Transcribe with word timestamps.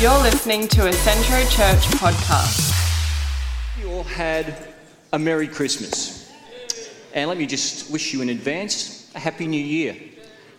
You're 0.00 0.22
listening 0.22 0.66
to 0.68 0.88
a 0.88 0.92
Centro 0.94 1.40
Church 1.50 1.82
podcast. 2.00 2.72
You 3.78 3.90
all 3.92 4.02
had 4.02 4.56
a 5.12 5.18
Merry 5.18 5.46
Christmas. 5.46 6.32
And 7.12 7.28
let 7.28 7.36
me 7.36 7.44
just 7.44 7.90
wish 7.90 8.14
you 8.14 8.22
in 8.22 8.30
advance 8.30 9.14
a 9.14 9.18
Happy 9.18 9.46
New 9.46 9.62
Year. 9.62 9.94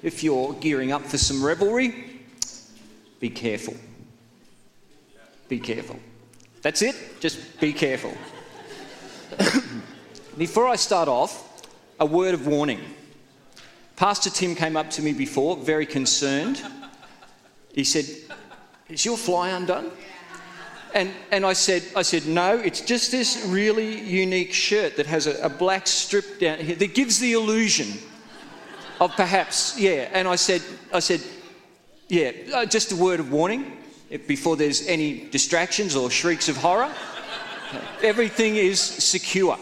If 0.03 0.23
you're 0.23 0.53
gearing 0.53 0.91
up 0.91 1.01
for 1.01 1.17
some 1.17 1.43
revelry, 1.43 2.21
be 3.19 3.31
careful. 3.31 3.73
Be 5.49 5.59
careful. 5.59 5.99
That's 6.61 6.83
it, 6.83 6.95
just 7.19 7.59
be 7.59 7.73
careful. 7.73 8.13
Before 10.37 10.67
I 10.67 10.75
start 10.75 11.07
off, 11.09 11.65
a 11.99 12.05
word 12.05 12.35
of 12.35 12.45
warning. 12.45 12.81
Pastor 13.95 14.29
Tim 14.29 14.53
came 14.53 14.77
up 14.77 14.91
to 14.91 15.01
me 15.01 15.13
before, 15.13 15.57
very 15.57 15.87
concerned. 15.87 16.61
He 17.73 17.83
said, 17.83 18.05
Is 18.91 19.05
your 19.05 19.17
fly 19.17 19.49
undone? 19.49 19.91
And, 20.93 21.13
and 21.31 21.45
I, 21.45 21.53
said, 21.53 21.83
I 21.95 22.01
said, 22.01 22.25
No, 22.27 22.57
it's 22.57 22.81
just 22.81 23.11
this 23.11 23.45
really 23.47 23.99
unique 24.01 24.53
shirt 24.53 24.97
that 24.97 25.05
has 25.05 25.25
a, 25.25 25.41
a 25.41 25.49
black 25.49 25.87
strip 25.87 26.39
down 26.39 26.59
here 26.59 26.75
that 26.75 26.93
gives 26.93 27.17
the 27.19 27.33
illusion 27.33 27.97
of 28.99 29.15
perhaps, 29.15 29.79
yeah. 29.79 30.09
And 30.11 30.27
I 30.27 30.35
said, 30.35 30.61
I 30.93 30.99
said, 30.99 31.21
Yeah, 32.09 32.31
uh, 32.53 32.65
just 32.65 32.91
a 32.91 32.95
word 32.95 33.21
of 33.21 33.31
warning 33.31 33.77
before 34.27 34.57
there's 34.57 34.85
any 34.87 35.29
distractions 35.29 35.95
or 35.95 36.11
shrieks 36.11 36.49
of 36.49 36.57
horror. 36.57 36.93
Everything 38.03 38.57
is 38.57 38.81
secure. 38.81 39.57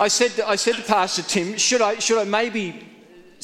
I 0.00 0.08
said, 0.08 0.32
to, 0.32 0.48
I 0.48 0.56
said 0.56 0.74
to 0.74 0.82
Pastor 0.82 1.22
Tim, 1.22 1.56
should 1.56 1.80
I, 1.80 2.00
should 2.00 2.18
I 2.18 2.24
maybe 2.24 2.84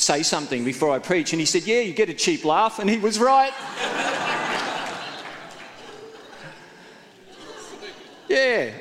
say 0.01 0.23
something 0.23 0.65
before 0.65 0.91
I 0.91 0.99
preach? 0.99 1.33
And 1.33 1.41
he 1.41 1.47
said, 1.47 1.65
Yeah, 1.65 1.81
you 1.81 1.93
get 1.93 2.09
a 2.09 2.15
cheap 2.15 2.45
laugh. 2.45 2.79
And 2.79 2.89
he 2.89 2.99
was 2.99 3.19
right. 3.19 3.53
yeah. 8.29 8.73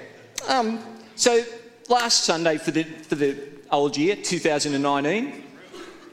Um, 0.48 0.80
so 1.16 1.44
last 1.88 2.24
Sunday 2.24 2.58
for 2.58 2.72
the, 2.72 2.84
for 2.84 3.16
the 3.16 3.38
old 3.72 3.98
year, 3.98 4.16
2019, 4.16 5.44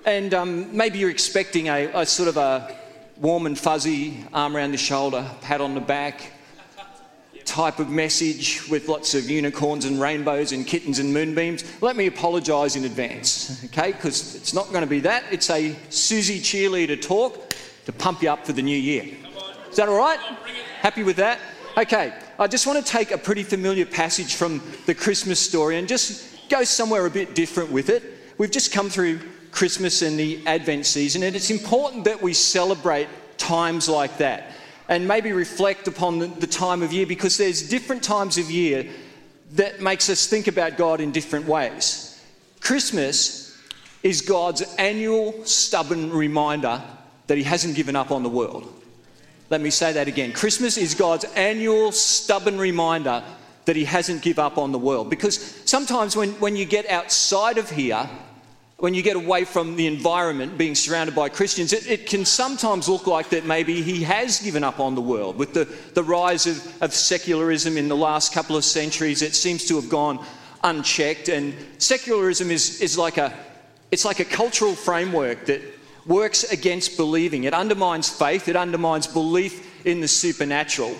and 0.05 0.35
um, 0.35 0.77
maybe 0.77 0.99
you're 0.99 1.11
expecting 1.11 1.69
a, 1.69 1.91
a 1.95 2.07
sort 2.07 2.29
of 2.29 2.37
a 2.37 2.77
warm 3.17 3.47
and 3.47 3.59
fuzzy 3.59 4.25
arm 4.33 4.57
around 4.57 4.73
the 4.73 4.79
shoulder, 4.79 5.29
pat 5.41 5.61
on 5.61 5.75
the 5.75 5.81
back 5.81 6.33
type 7.57 7.79
of 7.79 7.89
message 7.89 8.69
with 8.69 8.87
lots 8.87 9.15
of 9.15 9.31
unicorns 9.31 9.87
and 9.87 9.99
rainbows 9.99 10.53
and 10.53 10.67
kittens 10.67 10.99
and 10.99 11.11
moonbeams. 11.11 11.65
Let 11.81 11.97
me 11.97 12.07
apologise 12.07 12.77
in 12.77 12.85
advance, 12.85 13.65
okay? 13.65 13.93
Because 13.93 14.35
it's 14.35 14.53
not 14.53 14.69
going 14.69 14.83
to 14.83 14.87
be 14.87 15.01
that. 15.01 15.25
It's 15.31 15.49
a 15.49 15.75
Susie 15.89 16.39
cheerleader 16.39 17.01
talk 17.01 17.55
to 17.87 17.93
pump 17.95 18.23
you 18.23 18.29
up 18.29 18.45
for 18.45 18.53
the 18.53 18.61
new 18.61 18.77
year. 18.77 19.05
Is 19.71 19.77
that 19.77 19.89
all 19.89 19.97
right? 19.97 20.19
Happy 20.83 21.03
with 21.03 21.17
that? 21.17 21.39
Okay, 21.79 22.13
I 22.39 22.47
just 22.47 22.67
want 22.67 22.85
to 22.85 22.93
take 22.93 23.11
a 23.11 23.17
pretty 23.17 23.43
familiar 23.43 23.87
passage 23.87 24.35
from 24.35 24.61
the 24.85 24.95
Christmas 24.95 25.41
story 25.41 25.79
and 25.79 25.89
just 25.89 26.51
go 26.51 26.63
somewhere 26.63 27.07
a 27.07 27.11
bit 27.11 27.35
different 27.35 27.73
with 27.73 27.89
it. 27.89 28.03
We've 28.37 28.51
just 28.51 28.71
come 28.71 28.91
through 28.91 29.19
Christmas 29.51 30.03
and 30.03 30.19
the 30.19 30.47
Advent 30.47 30.85
season, 30.85 31.23
and 31.23 31.35
it's 31.35 31.49
important 31.49 32.05
that 32.05 32.21
we 32.21 32.35
celebrate 32.35 33.09
times 33.39 33.89
like 33.89 34.19
that 34.19 34.53
and 34.89 35.07
maybe 35.07 35.33
reflect 35.33 35.89
upon 35.89 36.19
the, 36.19 36.47
time 36.47 36.83
of 36.83 36.93
year 36.93 37.07
because 37.07 37.37
there's 37.37 37.69
different 37.69 38.03
times 38.03 38.39
of 38.39 38.51
year 38.51 38.89
that 39.53 39.81
makes 39.81 40.09
us 40.09 40.27
think 40.27 40.47
about 40.47 40.77
God 40.77 41.01
in 41.01 41.13
different 41.13 41.47
ways. 41.47 42.23
Christmas 42.61 43.57
is 44.03 44.23
God's 44.23 44.63
annual 44.77 45.45
stubborn 45.45 46.13
reminder 46.13 46.83
that 47.27 47.37
he 47.37 47.45
hasn't 47.45 47.75
given 47.75 47.97
up 47.97 48.11
on 48.11 48.23
the 48.23 48.29
world. 48.29 48.73
Let 49.51 49.61
me 49.61 49.71
say 49.71 49.93
that 49.93 50.09
again. 50.09 50.33
Christmas 50.33 50.77
is 50.77 50.95
God's 50.95 51.25
annual 51.37 51.93
stubborn 51.93 52.59
reminder 52.59 53.23
that 53.65 53.77
he 53.77 53.85
hasn't 53.85 54.23
given 54.23 54.45
up 54.45 54.59
on 54.59 54.73
the 54.73 54.79
world. 54.79 55.11
Because 55.11 55.39
sometimes 55.65 56.17
when, 56.17 56.31
when 56.41 56.57
you 56.57 56.65
get 56.65 56.89
outside 56.89 57.59
of 57.59 57.71
here, 57.71 58.09
when 58.79 58.93
you 58.93 59.03
get 59.03 59.17
away 59.17 59.45
from 59.45 59.77
the 59.77 59.87
environment, 59.87 60.59
being 60.59 60.75
surrounded 60.75 61.15
by 61.15 61.31
Christians, 61.31 61.73
it, 61.73 61.89
it, 61.89 62.07
can 62.07 62.27
sometimes 62.27 62.89
look 62.89 63.07
like 63.07 63.31
that 63.31 63.47
maybe 63.47 63.81
he 63.81 64.03
has 64.03 64.41
given 64.41 64.63
up 64.63 64.81
on 64.81 64.95
the 64.95 65.01
world. 65.01 65.39
With 65.39 65.55
the, 65.55 65.65
the 65.95 66.03
rise 66.03 66.47
of, 66.47 66.83
of 66.83 66.93
secularism 66.93 67.79
in 67.79 67.89
the 67.89 67.97
last 67.97 68.35
couple 68.35 68.55
of 68.55 68.65
centuries, 68.65 69.23
it 69.23 69.35
seems 69.35 69.65
to 69.69 69.77
have 69.77 69.89
gone 69.89 70.23
unchecked. 70.63 71.31
And 71.31 71.55
secularism 71.79 72.51
is, 72.51 72.83
is 72.83 72.99
like, 72.99 73.17
a, 73.17 73.33
it's 73.91 74.05
like 74.05 74.21
a 74.21 74.27
cultural 74.27 74.75
framework 74.75 75.47
that 75.47 75.63
works 76.05 76.45
against 76.45 76.99
believing. 76.99 77.45
It 77.45 77.55
undermines 77.55 78.11
faith, 78.11 78.47
it 78.47 78.57
undermines 78.57 79.07
belief 79.07 79.87
in 79.87 80.03
the 80.03 80.09
supernatural. 80.09 80.95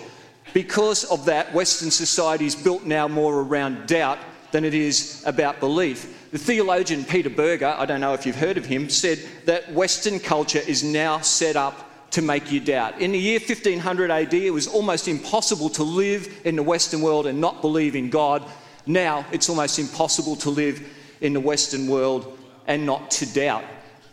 Because 0.51 1.03
of 1.03 1.25
that, 1.25 1.53
Western 1.53 1.91
society 1.91 2.47
is 2.47 2.55
built 2.55 2.85
now 2.85 3.07
more 3.07 3.41
around 3.41 3.85
doubt 3.85 4.17
than 4.51 4.63
it 4.63 4.73
is 4.73 5.23
about 5.25 5.59
belief. 5.59 6.29
The 6.31 6.37
theologian 6.37 7.03
Peter 7.03 7.29
Berger, 7.29 7.75
I 7.77 7.85
don't 7.85 8.01
know 8.01 8.13
if 8.13 8.25
you've 8.25 8.35
heard 8.35 8.57
of 8.57 8.65
him, 8.65 8.89
said 8.89 9.19
that 9.45 9.71
Western 9.73 10.19
culture 10.19 10.61
is 10.67 10.83
now 10.83 11.19
set 11.19 11.55
up 11.55 11.87
to 12.11 12.21
make 12.21 12.51
you 12.51 12.59
doubt. 12.59 12.99
In 12.99 13.11
the 13.11 13.19
year 13.19 13.39
1500 13.39 14.09
AD, 14.09 14.33
it 14.33 14.51
was 14.51 14.67
almost 14.67 15.07
impossible 15.07 15.69
to 15.71 15.83
live 15.83 16.41
in 16.45 16.55
the 16.55 16.63
Western 16.63 17.01
world 17.01 17.27
and 17.27 17.39
not 17.41 17.61
believe 17.61 17.95
in 17.95 18.09
God. 18.09 18.43
Now 18.85 19.25
it's 19.31 19.49
almost 19.49 19.79
impossible 19.79 20.35
to 20.37 20.49
live 20.49 20.81
in 21.21 21.33
the 21.33 21.39
Western 21.39 21.87
world 21.87 22.37
and 22.67 22.85
not 22.85 23.11
to 23.11 23.25
doubt. 23.33 23.63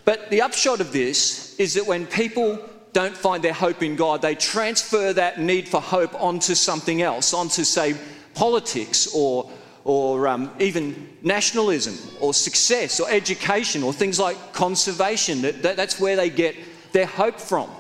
But 0.05 0.31
the 0.31 0.43
upshot 0.43 0.81
of 0.81 0.93
this 0.93 1.59
is 1.59 1.75
that 1.75 1.87
when 1.87 2.06
people 2.06 2.59
don't 2.93 3.17
find 3.17 3.43
their 3.43 3.53
hope 3.53 3.83
in 3.83 3.97
God, 3.97 4.23
they 4.23 4.34
transfer 4.34 5.12
that 5.12 5.41
need 5.41 5.69
for 5.69 5.81
hope 5.81 6.15
onto 6.21 6.55
something 6.55 7.03
else, 7.03 7.34
onto, 7.34 7.65
say, 7.65 7.97
politics 8.34 9.09
or 9.15 9.50
or 9.84 10.27
um, 10.27 10.50
even 10.59 11.09
nationalism 11.22 11.95
or 12.21 12.33
success 12.33 13.00
or 13.00 13.09
education 13.11 13.83
or 13.83 13.93
things 13.93 14.19
like 14.19 14.53
conservation. 14.53 15.43
That, 15.43 15.62
that, 15.62 15.77
that's 15.77 16.00
where 16.00 16.17
they 16.17 16.31
get 16.31 16.56
their 16.93 17.06
hope 17.06 17.39
from. 17.39 17.71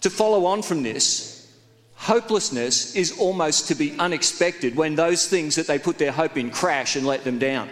To 0.00 0.10
follow 0.10 0.46
on 0.46 0.62
from 0.62 0.82
this, 0.82 1.52
hopelessness 1.94 2.94
is 2.96 3.18
almost 3.18 3.68
to 3.68 3.74
be 3.74 3.98
unexpected 3.98 4.76
when 4.76 4.94
those 4.94 5.28
things 5.28 5.54
that 5.54 5.66
they 5.66 5.78
put 5.78 5.98
their 5.98 6.12
hope 6.12 6.36
in 6.36 6.50
crash 6.50 6.96
and 6.96 7.06
let 7.06 7.24
them 7.24 7.38
down. 7.38 7.68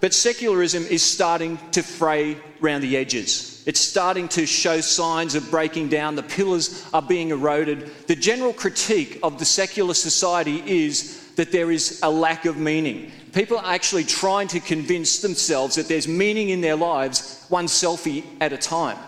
But 0.00 0.12
secularism 0.12 0.82
is 0.84 1.00
starting 1.00 1.58
to 1.70 1.82
fray 1.82 2.36
round 2.60 2.82
the 2.82 2.96
edges. 2.96 3.62
It's 3.66 3.78
starting 3.78 4.26
to 4.30 4.46
show 4.46 4.80
signs 4.80 5.36
of 5.36 5.48
breaking 5.48 5.90
down. 5.90 6.16
The 6.16 6.24
pillars 6.24 6.84
are 6.92 7.00
being 7.00 7.28
eroded. 7.30 7.88
The 8.08 8.16
general 8.16 8.52
critique 8.52 9.20
of 9.22 9.38
the 9.38 9.44
secular 9.44 9.94
society 9.94 10.60
is 10.66 11.21
that 11.36 11.52
there 11.52 11.70
is 11.70 12.00
a 12.02 12.10
lack 12.10 12.44
of 12.44 12.56
meaning. 12.56 13.10
People 13.32 13.58
are 13.58 13.72
actually 13.72 14.04
trying 14.04 14.48
to 14.48 14.60
convince 14.60 15.20
themselves 15.20 15.76
that 15.76 15.88
there's 15.88 16.06
meaning 16.06 16.50
in 16.50 16.60
their 16.60 16.76
lives, 16.76 17.46
one 17.48 17.66
selfie 17.66 18.24
at 18.40 18.52
a 18.52 18.58
time. 18.58 18.98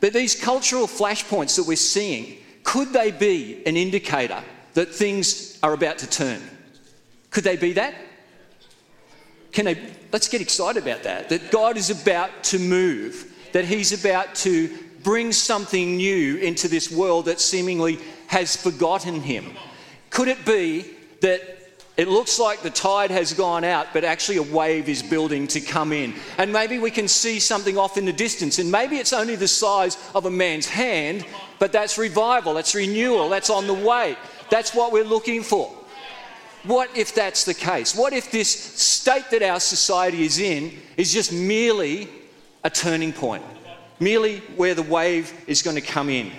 But 0.00 0.12
these 0.12 0.38
cultural 0.38 0.86
flashpoints 0.86 1.56
that 1.56 1.66
we're 1.66 1.76
seeing, 1.76 2.38
could 2.62 2.92
they 2.92 3.10
be 3.10 3.62
an 3.66 3.76
indicator 3.76 4.42
that 4.74 4.94
things 4.94 5.58
are 5.62 5.72
about 5.72 5.98
to 5.98 6.06
turn? 6.06 6.42
Could 7.30 7.44
they 7.44 7.56
be 7.56 7.72
that? 7.72 7.94
Can 9.52 9.64
they, 9.64 9.78
let's 10.12 10.28
get 10.28 10.40
excited 10.40 10.82
about 10.82 11.04
that. 11.04 11.28
That 11.28 11.50
God 11.50 11.76
is 11.76 11.88
about 11.88 12.44
to 12.44 12.58
move, 12.58 13.32
that 13.52 13.64
He's 13.64 13.92
about 13.92 14.34
to 14.36 14.68
bring 15.02 15.32
something 15.32 15.96
new 15.96 16.36
into 16.36 16.66
this 16.66 16.90
world 16.90 17.26
that 17.26 17.40
seemingly 17.40 17.98
has 18.26 18.56
forgotten 18.56 19.20
Him. 19.20 19.52
Could 20.10 20.28
it 20.28 20.44
be 20.44 20.93
that 21.24 21.40
it 21.96 22.06
looks 22.06 22.38
like 22.38 22.60
the 22.60 22.68
tide 22.68 23.10
has 23.10 23.32
gone 23.32 23.64
out, 23.64 23.86
but 23.94 24.04
actually 24.04 24.36
a 24.36 24.42
wave 24.42 24.90
is 24.90 25.02
building 25.02 25.46
to 25.48 25.60
come 25.60 25.90
in. 25.90 26.12
And 26.36 26.52
maybe 26.52 26.78
we 26.78 26.90
can 26.90 27.08
see 27.08 27.40
something 27.40 27.78
off 27.78 27.96
in 27.96 28.04
the 28.04 28.12
distance, 28.12 28.58
and 28.58 28.70
maybe 28.70 28.96
it's 28.96 29.14
only 29.14 29.34
the 29.34 29.48
size 29.48 29.96
of 30.14 30.26
a 30.26 30.30
man's 30.30 30.66
hand, 30.66 31.24
but 31.58 31.72
that's 31.72 31.96
revival, 31.96 32.52
that's 32.52 32.74
renewal, 32.74 33.30
that's 33.30 33.48
on 33.48 33.66
the 33.66 33.72
way. 33.72 34.18
That's 34.50 34.74
what 34.74 34.92
we're 34.92 35.04
looking 35.04 35.42
for. 35.42 35.72
What 36.64 36.94
if 36.94 37.14
that's 37.14 37.44
the 37.44 37.54
case? 37.54 37.96
What 37.96 38.12
if 38.12 38.30
this 38.30 38.50
state 38.50 39.30
that 39.30 39.42
our 39.42 39.60
society 39.60 40.24
is 40.24 40.38
in 40.38 40.72
is 40.98 41.10
just 41.10 41.32
merely 41.32 42.08
a 42.64 42.70
turning 42.70 43.14
point, 43.14 43.44
merely 43.98 44.40
where 44.56 44.74
the 44.74 44.82
wave 44.82 45.32
is 45.46 45.62
going 45.62 45.76
to 45.76 45.82
come 45.82 46.10
in? 46.10 46.32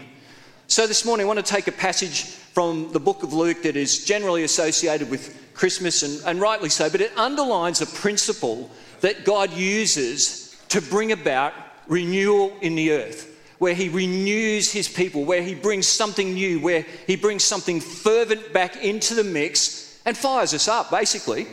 So, 0.68 0.86
this 0.86 1.06
morning 1.06 1.26
I 1.26 1.28
want 1.28 1.44
to 1.44 1.54
take 1.54 1.68
a 1.68 1.72
passage 1.72 2.38
from 2.56 2.92
the 2.94 3.00
book 3.02 3.22
of 3.22 3.34
Luke 3.34 3.64
that 3.64 3.76
is 3.76 4.06
generally 4.06 4.46
associated 4.46 5.12
with 5.12 5.38
Christmas, 5.54 6.04
and, 6.04 6.26
and 6.26 6.40
rightly 6.40 6.70
so, 6.70 6.90
but 6.90 7.02
it 7.02 7.12
underlines 7.18 7.82
a 7.82 7.86
principle 7.86 8.72
that 9.02 9.26
God 9.26 9.52
uses 9.52 10.58
to 10.70 10.82
bring 10.82 11.12
about 11.12 11.54
renewal 11.88 12.54
in 12.62 12.76
the 12.76 12.94
earth 12.94 13.34
where 13.58 13.74
he 13.74 13.90
renews 13.90 14.72
his 14.72 14.88
people, 14.88 15.24
where 15.24 15.42
he 15.42 15.54
brings 15.54 15.86
something 15.86 16.34
new, 16.34 16.60
where 16.60 16.86
he 17.08 17.16
brings 17.16 17.44
something 17.44 17.80
fervent 17.80 18.52
back 18.52 18.76
into 18.84 19.16
the 19.16 19.24
mix 19.24 20.02
and 20.06 20.18
fires 20.18 20.54
us 20.54 20.68
up, 20.68 20.90
basically. 20.90 21.48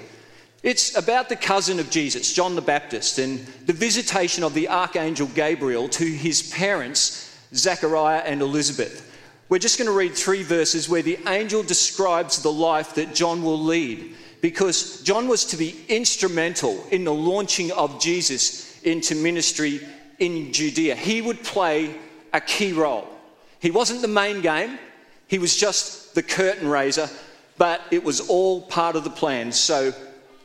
It's 0.63 0.97
about 0.97 1.29
the 1.29 1.37
cousin 1.37 1.79
of 1.79 1.91
Jesus, 1.91 2.33
John 2.33 2.57
the 2.57 2.61
Baptist, 2.61 3.19
and 3.19 3.39
the 3.67 3.73
visitation 3.73 4.43
of 4.43 4.55
the 4.55 4.69
archangel 4.69 5.29
Gabriel 5.29 5.89
to 5.91 6.05
his 6.05 6.51
parents 6.53 7.33
Zechariah, 7.55 8.23
and 8.25 8.41
Elizabeth. 8.41 9.09
We're 9.53 9.59
just 9.59 9.77
going 9.77 9.85
to 9.85 9.93
read 9.93 10.15
three 10.15 10.45
verses 10.45 10.89
where 10.89 11.03
the 11.03 11.19
angel 11.29 11.63
describes 11.63 12.41
the 12.41 12.51
life 12.51 12.95
that 12.95 13.15
John 13.15 13.43
will 13.43 13.63
lead 13.63 14.17
because 14.41 15.03
John 15.03 15.29
was 15.29 15.45
to 15.45 15.59
be 15.59 15.77
instrumental 15.91 16.87
in 16.91 17.05
the 17.05 17.13
launching 17.13 17.71
of 17.73 18.01
Jesus 18.01 18.81
into 18.81 19.15
ministry 19.15 19.87
in 20.19 20.55
Judea. 20.55 20.97
He 20.97 21.21
would 21.21 21.45
play 21.45 21.95
a 22.33 22.41
key 22.41 22.73
role. 22.73 23.07
He 23.61 23.71
wasn't 23.71 24.01
the 24.01 24.09
main 24.09 24.41
game, 24.41 24.79
he 25.27 25.39
was 25.39 25.55
just 25.55 26.15
the 26.15 26.23
curtain 26.23 26.67
raiser, 26.67 27.11
but 27.59 27.83
it 27.91 28.03
was 28.03 28.21
all 28.31 28.63
part 28.63 28.97
of 28.97 29.05
the 29.05 29.11
plan. 29.11 29.53
So, 29.53 29.93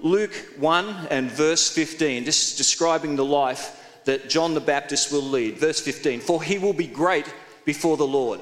Luke 0.02 0.36
1 0.58 1.08
and 1.12 1.32
verse 1.32 1.72
15, 1.74 2.26
this 2.26 2.52
is 2.52 2.58
describing 2.58 3.16
the 3.16 3.24
life 3.24 4.02
that 4.04 4.30
John 4.30 4.54
the 4.54 4.60
Baptist 4.60 5.14
will 5.14 5.22
lead. 5.22 5.60
Verse 5.60 5.80
15 5.80 6.20
For 6.20 6.44
he 6.44 6.58
will 6.58 6.74
be 6.74 6.88
great 6.88 7.34
before 7.64 7.96
the 7.96 8.06
Lord, 8.06 8.42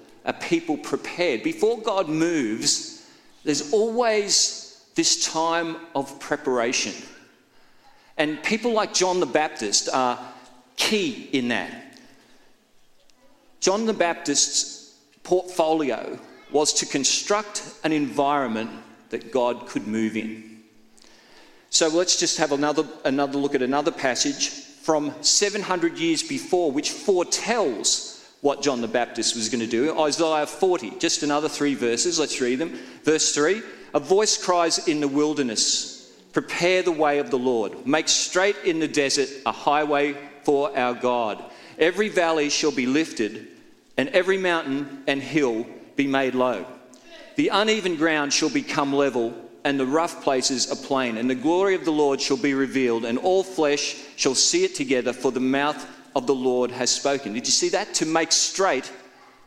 a 0.25 0.33
people 0.33 0.77
prepared. 0.77 1.43
Before 1.43 1.79
God 1.79 2.09
moves, 2.09 3.07
there's 3.43 3.73
always 3.73 4.83
this 4.95 5.25
time 5.25 5.77
of 5.95 6.19
preparation. 6.19 6.93
And 8.17 8.41
people 8.43 8.71
like 8.71 8.93
John 8.93 9.19
the 9.19 9.25
Baptist 9.25 9.89
are 9.91 10.19
key 10.75 11.29
in 11.31 11.47
that. 11.47 11.97
John 13.59 13.85
the 13.85 13.93
Baptist's 13.93 14.95
portfolio 15.23 16.19
was 16.51 16.73
to 16.73 16.85
construct 16.85 17.63
an 17.83 17.91
environment 17.91 18.69
that 19.09 19.31
God 19.31 19.67
could 19.67 19.87
move 19.87 20.17
in. 20.17 20.59
So 21.69 21.87
let's 21.87 22.19
just 22.19 22.37
have 22.37 22.51
another, 22.51 22.83
another 23.05 23.37
look 23.37 23.55
at 23.55 23.61
another 23.61 23.91
passage 23.91 24.49
from 24.49 25.13
700 25.21 25.97
years 25.97 26.21
before, 26.21 26.71
which 26.71 26.91
foretells 26.91 28.10
what 28.41 28.61
John 28.61 28.81
the 28.81 28.87
Baptist 28.87 29.35
was 29.35 29.49
going 29.49 29.61
to 29.61 29.67
do. 29.67 29.97
Isaiah 29.99 30.45
40, 30.47 30.97
just 30.99 31.23
another 31.23 31.47
three 31.47 31.75
verses. 31.75 32.19
Let's 32.19 32.41
read 32.41 32.59
them. 32.59 32.77
Verse 33.03 33.33
3 33.33 33.61
A 33.93 33.99
voice 33.99 34.43
cries 34.43 34.87
in 34.87 34.99
the 34.99 35.07
wilderness, 35.07 36.11
Prepare 36.33 36.81
the 36.81 36.91
way 36.91 37.19
of 37.19 37.29
the 37.29 37.37
Lord, 37.37 37.85
make 37.85 38.09
straight 38.09 38.57
in 38.65 38.79
the 38.79 38.87
desert 38.87 39.29
a 39.45 39.51
highway 39.51 40.15
for 40.43 40.75
our 40.77 40.93
God. 40.93 41.43
Every 41.77 42.09
valley 42.09 42.49
shall 42.49 42.71
be 42.71 42.85
lifted, 42.85 43.47
and 43.97 44.09
every 44.09 44.37
mountain 44.37 45.03
and 45.07 45.21
hill 45.21 45.65
be 45.95 46.07
made 46.07 46.35
low. 46.35 46.65
The 47.35 47.49
uneven 47.49 47.95
ground 47.95 48.33
shall 48.33 48.49
become 48.49 48.93
level, 48.93 49.33
and 49.63 49.79
the 49.79 49.85
rough 49.85 50.23
places 50.23 50.71
a 50.71 50.75
plain, 50.75 51.17
and 51.17 51.29
the 51.29 51.35
glory 51.35 51.75
of 51.75 51.85
the 51.85 51.91
Lord 51.91 52.19
shall 52.19 52.37
be 52.37 52.53
revealed, 52.53 53.05
and 53.05 53.17
all 53.17 53.43
flesh 53.43 53.97
shall 54.15 54.35
see 54.35 54.63
it 54.63 54.75
together, 54.75 55.13
for 55.13 55.31
the 55.31 55.39
mouth 55.39 55.85
of 56.15 56.27
the 56.27 56.35
Lord 56.35 56.71
has 56.71 56.89
spoken. 56.89 57.33
Did 57.33 57.45
you 57.47 57.51
see 57.51 57.69
that? 57.69 57.93
To 57.95 58.05
make 58.05 58.31
straight 58.31 58.91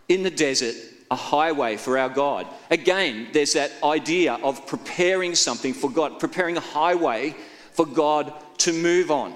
in 0.09 0.23
the 0.23 0.31
desert 0.31 0.75
a 1.11 1.17
highway 1.17 1.77
for 1.77 1.99
our 1.99 2.09
God. 2.09 2.47
Again, 2.71 3.29
there's 3.33 3.53
that 3.53 3.73
idea 3.83 4.35
of 4.43 4.67
preparing 4.67 5.35
something 5.35 5.75
for 5.75 5.91
God, 5.91 6.19
preparing 6.19 6.57
a 6.57 6.61
highway 6.61 7.35
for 7.73 7.87
God 7.87 8.33
to 8.59 8.73
move 8.73 9.11
on. 9.11 9.35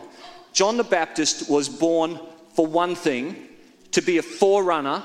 John 0.52 0.76
the 0.76 0.84
Baptist 0.84 1.50
was 1.50 1.68
born 1.68 2.18
for 2.54 2.66
one 2.66 2.94
thing 2.94 3.36
to 3.92 4.00
be 4.00 4.18
a 4.18 4.22
forerunner 4.22 5.02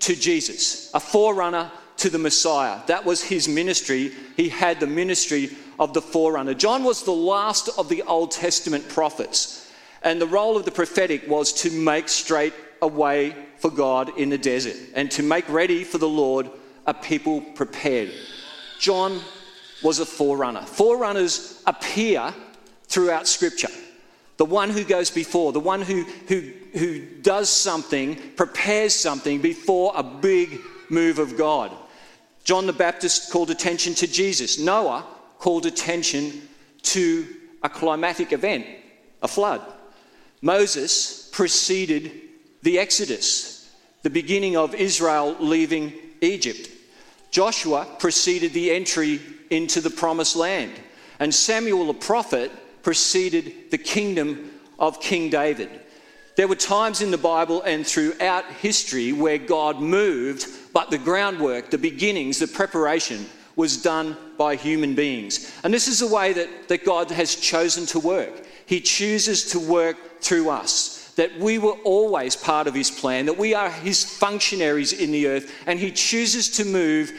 to 0.00 0.14
Jesus, 0.14 0.90
a 0.94 1.00
forerunner 1.00 1.70
to 1.98 2.10
the 2.10 2.18
Messiah. 2.18 2.80
That 2.86 3.04
was 3.04 3.22
his 3.22 3.48
ministry. 3.48 4.12
He 4.36 4.48
had 4.48 4.80
the 4.80 4.86
ministry 4.86 5.50
of 5.78 5.94
the 5.94 6.02
forerunner. 6.02 6.54
John 6.54 6.84
was 6.84 7.04
the 7.04 7.12
last 7.12 7.70
of 7.78 7.88
the 7.88 8.02
Old 8.02 8.30
Testament 8.30 8.88
prophets, 8.88 9.61
and 10.04 10.20
the 10.20 10.26
role 10.26 10.56
of 10.56 10.64
the 10.64 10.70
prophetic 10.70 11.28
was 11.28 11.52
to 11.62 11.70
make 11.70 12.08
straight 12.08 12.54
a 12.80 12.86
way 12.86 13.34
for 13.58 13.70
God 13.70 14.18
in 14.18 14.28
the 14.28 14.38
desert 14.38 14.76
and 14.94 15.10
to 15.12 15.22
make 15.22 15.48
ready 15.48 15.84
for 15.84 15.98
the 15.98 16.08
Lord 16.08 16.50
a 16.86 16.92
people 16.92 17.40
prepared. 17.40 18.10
John 18.80 19.20
was 19.82 20.00
a 20.00 20.06
forerunner. 20.06 20.62
Forerunners 20.62 21.62
appear 21.66 22.34
throughout 22.88 23.28
Scripture 23.28 23.68
the 24.36 24.44
one 24.44 24.70
who 24.70 24.82
goes 24.82 25.10
before, 25.10 25.52
the 25.52 25.60
one 25.60 25.82
who, 25.82 26.02
who, 26.26 26.50
who 26.72 27.00
does 27.20 27.48
something, 27.48 28.16
prepares 28.36 28.94
something 28.94 29.40
before 29.40 29.92
a 29.94 30.02
big 30.02 30.58
move 30.88 31.20
of 31.20 31.36
God. 31.36 31.70
John 32.42 32.66
the 32.66 32.72
Baptist 32.72 33.30
called 33.30 33.50
attention 33.50 33.94
to 33.94 34.06
Jesus. 34.08 34.58
Noah 34.58 35.06
called 35.38 35.66
attention 35.66 36.48
to 36.82 37.26
a 37.62 37.68
climatic 37.68 38.32
event, 38.32 38.66
a 39.22 39.28
flood. 39.28 39.62
Moses 40.42 41.30
preceded 41.32 42.12
the 42.62 42.78
Exodus, 42.78 43.72
the 44.02 44.10
beginning 44.10 44.56
of 44.56 44.74
Israel 44.74 45.36
leaving 45.38 45.92
Egypt. 46.20 46.68
Joshua 47.30 47.86
preceded 47.98 48.52
the 48.52 48.72
entry 48.72 49.20
into 49.50 49.80
the 49.80 49.90
promised 49.90 50.36
land. 50.36 50.72
And 51.20 51.32
Samuel 51.32 51.86
the 51.86 51.94
prophet 51.94 52.50
preceded 52.82 53.70
the 53.70 53.78
kingdom 53.78 54.50
of 54.78 55.00
King 55.00 55.30
David. 55.30 55.70
There 56.36 56.48
were 56.48 56.56
times 56.56 57.02
in 57.02 57.10
the 57.10 57.18
Bible 57.18 57.62
and 57.62 57.86
throughout 57.86 58.44
history 58.60 59.12
where 59.12 59.38
God 59.38 59.80
moved, 59.80 60.46
but 60.72 60.90
the 60.90 60.98
groundwork, 60.98 61.70
the 61.70 61.78
beginnings, 61.78 62.38
the 62.38 62.48
preparation 62.48 63.26
was 63.54 63.80
done 63.80 64.16
by 64.38 64.56
human 64.56 64.94
beings. 64.94 65.52
And 65.62 65.72
this 65.72 65.88
is 65.88 66.00
the 66.00 66.06
way 66.06 66.32
that, 66.32 66.68
that 66.68 66.84
God 66.84 67.10
has 67.10 67.34
chosen 67.36 67.86
to 67.86 68.00
work. 68.00 68.46
He 68.66 68.80
chooses 68.80 69.50
to 69.52 69.58
work 69.58 70.20
through 70.20 70.50
us, 70.50 71.12
that 71.16 71.38
we 71.38 71.58
were 71.58 71.76
always 71.84 72.36
part 72.36 72.66
of 72.66 72.74
His 72.74 72.90
plan, 72.90 73.26
that 73.26 73.38
we 73.38 73.54
are 73.54 73.70
His 73.70 74.04
functionaries 74.04 74.92
in 74.92 75.12
the 75.12 75.26
earth, 75.26 75.52
and 75.66 75.78
He 75.78 75.90
chooses 75.90 76.48
to 76.56 76.64
move 76.64 77.12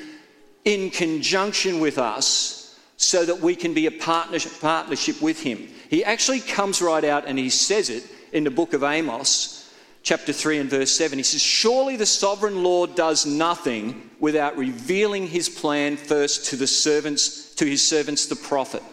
in 0.65 0.89
conjunction 0.89 1.79
with 1.79 1.97
us 1.97 2.63
so 2.97 3.25
that 3.25 3.39
we 3.39 3.55
can 3.55 3.73
be 3.73 3.85
a 3.85 3.91
partnership 3.91 5.21
with 5.21 5.41
him. 5.41 5.67
He 5.89 6.03
actually 6.03 6.39
comes 6.39 6.81
right 6.81 7.03
out 7.03 7.25
and 7.27 7.38
he 7.38 7.50
says 7.50 7.89
it 7.89 8.03
in 8.31 8.43
the 8.43 8.51
book 8.51 8.73
of 8.73 8.83
Amos, 8.83 9.71
chapter 10.03 10.31
3 10.31 10.59
and 10.59 10.69
verse 10.69 10.91
7. 10.91 11.19
He 11.19 11.23
says, 11.23 11.41
Surely 11.41 11.97
the 11.97 12.05
sovereign 12.05 12.63
Lord 12.63 12.95
does 12.95 13.25
nothing 13.25 14.09
without 14.19 14.57
revealing 14.57 15.27
his 15.27 15.50
plan 15.50 15.97
first 15.97 16.45
to 16.45 16.55
the 16.55 16.67
servants, 16.67 17.53
to 17.55 17.65
his 17.65 17.88
servants, 17.88 18.25
the 18.25 18.35
prophet. 18.35 18.83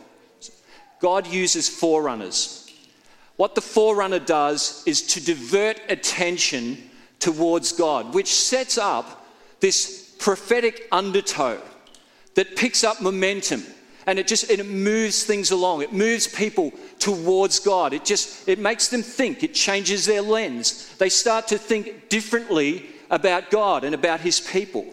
God 1.00 1.26
uses 1.26 1.68
forerunners. 1.68 2.70
What 3.36 3.54
the 3.54 3.60
forerunner 3.62 4.18
does 4.18 4.82
is 4.86 5.02
to 5.14 5.24
divert 5.24 5.80
attention 5.88 6.90
towards 7.18 7.72
God, 7.72 8.14
which 8.14 8.32
sets 8.32 8.76
up 8.76 9.26
this 9.60 10.14
prophetic 10.18 10.86
undertow 10.92 11.58
that 12.34 12.56
picks 12.56 12.84
up 12.84 13.00
momentum 13.00 13.64
and 14.06 14.18
it 14.18 14.26
just 14.26 14.50
it 14.50 14.64
moves 14.66 15.24
things 15.24 15.50
along. 15.50 15.82
It 15.82 15.92
moves 15.92 16.26
people 16.26 16.72
towards 16.98 17.60
god. 17.60 17.92
It 17.92 18.04
just 18.04 18.48
it 18.48 18.58
makes 18.58 18.88
them 18.88 19.02
think. 19.02 19.42
It 19.42 19.54
changes 19.54 20.06
their 20.06 20.22
lens. 20.22 20.92
They 20.98 21.08
start 21.08 21.48
to 21.48 21.58
think 21.58 22.08
differently 22.08 22.86
about 23.10 23.50
god 23.50 23.84
and 23.84 23.94
about 23.94 24.20
his 24.20 24.40
people. 24.40 24.86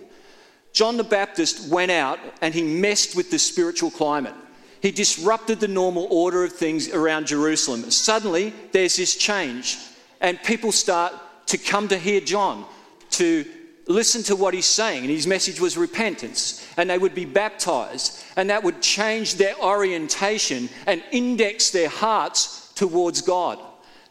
John 0.74 0.98
the 0.98 1.04
baptist 1.04 1.72
went 1.72 1.92
out 1.92 2.20
and 2.42 2.54
he 2.54 2.62
messed 2.62 3.16
with 3.16 3.32
the 3.32 3.40
spiritual 3.40 3.92
climate 3.92 4.36
he 4.82 4.92
disrupted 4.92 5.60
the 5.60 5.68
normal 5.68 6.08
order 6.10 6.44
of 6.44 6.54
things 6.54 6.90
around 6.90 7.28
jerusalem 7.28 7.90
suddenly 7.92 8.54
there's 8.72 8.96
this 8.96 9.16
change 9.16 9.78
and 10.22 10.42
people 10.44 10.72
start 10.72 11.14
to 11.46 11.58
come 11.58 11.88
to 11.88 11.98
hear 11.98 12.22
john 12.22 12.66
to 13.10 13.46
listen 13.88 14.22
to 14.24 14.36
what 14.36 14.54
he's 14.54 14.66
saying. 14.66 15.02
And 15.02 15.10
his 15.10 15.28
message 15.28 15.60
was 15.60 15.78
repentance. 15.78 16.66
And 16.78 16.90
they 16.90 16.98
would 16.98 17.16
be 17.16 17.26
baptized. 17.26 18.24
And 18.36 18.50
that 18.50 18.64
would 18.64 18.82
change 18.82 19.36
their 19.36 19.58
orientation 19.60 20.70
and 20.86 21.04
index 21.12 21.72
their 21.72 21.90
hearts 21.90 22.72
towards 22.76 23.22
God. 23.22 23.60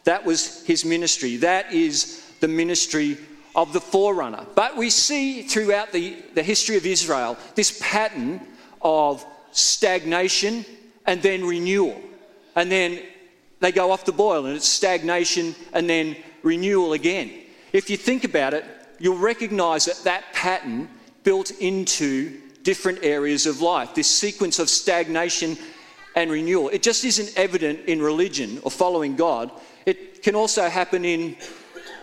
That 0.05 0.25
was 0.25 0.65
his 0.65 0.85
ministry. 0.85 1.37
That 1.37 1.73
is 1.73 2.25
the 2.41 2.49
ministry 2.49 3.19
of 3.55 3.73
the 3.73 3.81
forerunner. 3.81 4.45
But 4.55 4.77
we 4.77 4.91
see 4.91 5.43
throughout 5.43 5.93
the, 5.93 6.23
the 6.35 6.43
history 6.43 6.77
of 6.77 6.87
Israel 6.87 7.37
this 7.55 7.79
pattern 7.83 8.41
of 8.83 9.25
stagnation 9.57 10.65
and 11.07 11.23
then 11.23 11.45
renewal. 11.45 12.01
And 12.55 12.71
then 12.71 13.01
they 13.61 13.73
go 13.73 13.91
off 13.91 14.05
the 14.05 14.13
boil 14.13 14.47
and 14.47 14.57
it's 14.57 14.69
stagnation 14.69 15.55
and 15.73 15.89
then 15.89 16.17
renewal 16.43 16.93
again. 16.93 17.33
If 17.73 17.91
you 17.91 17.97
think 17.97 18.25
about 18.25 18.55
it, 18.55 18.65
you'll 18.99 19.19
recognize 19.19 19.87
that 19.87 20.03
that 20.05 20.33
pattern 20.33 20.89
built 21.23 21.51
into 21.53 22.41
different 22.63 23.01
areas 23.03 23.47
of 23.47 23.61
life, 23.61 23.95
this 23.95 24.11
sequence 24.11 24.59
of 24.59 24.69
stagnation 24.69 25.57
and 26.15 26.31
renewal. 26.31 26.69
It 26.71 26.83
just 26.83 27.05
isn't 27.05 27.33
evident 27.37 27.81
in 27.87 28.01
religion 28.01 28.61
or 28.63 28.71
following 28.71 29.17
God. 29.17 29.51
It 29.85 30.23
can 30.23 30.35
also 30.35 30.69
happen 30.69 31.05
in 31.05 31.37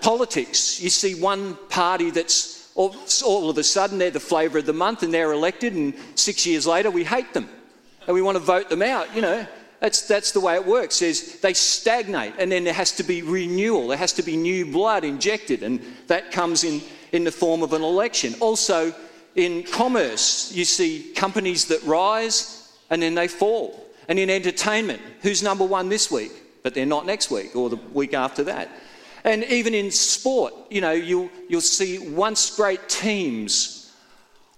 politics. 0.02 0.80
You 0.80 0.90
see 0.90 1.16
one 1.16 1.56
party 1.70 2.12
that's 2.12 2.53
all, 2.76 2.96
all 3.26 3.50
of 3.50 3.58
a 3.58 3.64
sudden 3.64 3.98
they're 3.98 4.12
the 4.12 4.20
flavour 4.20 4.60
of 4.60 4.66
the 4.66 4.74
month 4.74 5.04
and 5.04 5.14
they're 5.14 5.32
elected, 5.32 5.74
and 5.74 5.94
six 6.16 6.46
years 6.46 6.66
later 6.66 6.90
we 6.92 7.04
hate 7.04 7.34
them 7.34 7.50
and 8.08 8.14
we 8.14 8.22
want 8.22 8.36
to 8.36 8.44
vote 8.44 8.70
them 8.70 8.82
out, 8.82 9.14
you 9.16 9.22
know. 9.22 9.46
That's, 9.80 10.08
that's 10.08 10.32
the 10.32 10.40
way 10.40 10.56
it 10.56 10.66
works. 10.66 11.02
Is 11.02 11.42
they 11.42 11.54
stagnate, 11.54 12.36
and 12.40 12.50
then 12.50 12.64
there 12.64 12.74
has 12.74 12.94
to 12.94 13.04
be 13.04 13.22
renewal. 13.22 13.90
There 13.90 13.98
has 13.98 14.14
to 14.14 14.24
be 14.24 14.38
new 14.38 14.66
blood 14.66 15.04
injected, 15.04 15.62
and 15.62 15.82
that 16.08 16.32
comes 16.32 16.64
in, 16.64 16.82
in 17.12 17.26
the 17.26 17.32
form 17.32 17.64
of 17.64 17.74
an 17.74 17.82
election. 17.82 18.34
Also, 18.40 18.94
in 19.36 19.64
commerce, 19.64 20.54
you 20.54 20.64
see 20.64 21.12
companies 21.16 21.66
that 21.66 21.84
rise 21.84 22.72
and 22.90 23.02
then 23.02 23.16
they 23.16 23.28
fall. 23.28 23.86
And 24.08 24.20
in 24.20 24.30
entertainment, 24.30 25.02
who's 25.22 25.42
number 25.42 25.66
one 25.66 25.90
this 25.90 26.12
week? 26.12 26.32
But 26.62 26.74
they're 26.74 26.86
not 26.86 27.06
next 27.06 27.32
week 27.32 27.56
or 27.56 27.70
the 27.70 27.78
week 27.94 28.14
after 28.14 28.44
that. 28.46 28.70
And 29.24 29.44
even 29.46 29.74
in 29.74 29.90
sport, 29.90 30.54
you 30.70 30.82
know, 30.82 30.92
you'll, 30.92 31.30
you'll 31.48 31.62
see 31.62 31.98
once 31.98 32.56
great 32.56 32.90
teams 32.90 33.94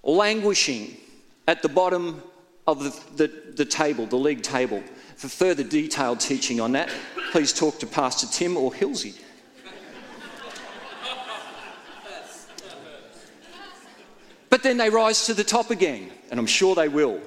languishing 0.04 0.98
at 1.48 1.62
the 1.62 1.70
bottom 1.70 2.22
of 2.68 2.84
the, 2.84 3.28
the, 3.28 3.52
the 3.54 3.66
table, 3.66 4.06
the 4.06 4.16
league 4.16 4.42
table. 4.42 4.84
For 5.18 5.30
further 5.30 5.64
detailed 5.64 6.20
teaching 6.20 6.60
on 6.60 6.72
that, 6.74 6.90
please 7.32 7.54
talk 7.54 7.80
to 7.80 7.88
Pastor 7.88 8.28
Tim 8.28 8.58
or 8.58 8.72
Hilsey. 8.72 9.22
But 14.50 14.64
then 14.64 14.78
they 14.78 14.90
rise 14.90 15.26
to 15.26 15.34
the 15.34 15.44
top 15.44 15.70
again, 15.70 16.12
and 16.32 16.40
I'm 16.40 16.46
sure 16.46 16.76
they 16.76 16.88
will. 16.88 17.20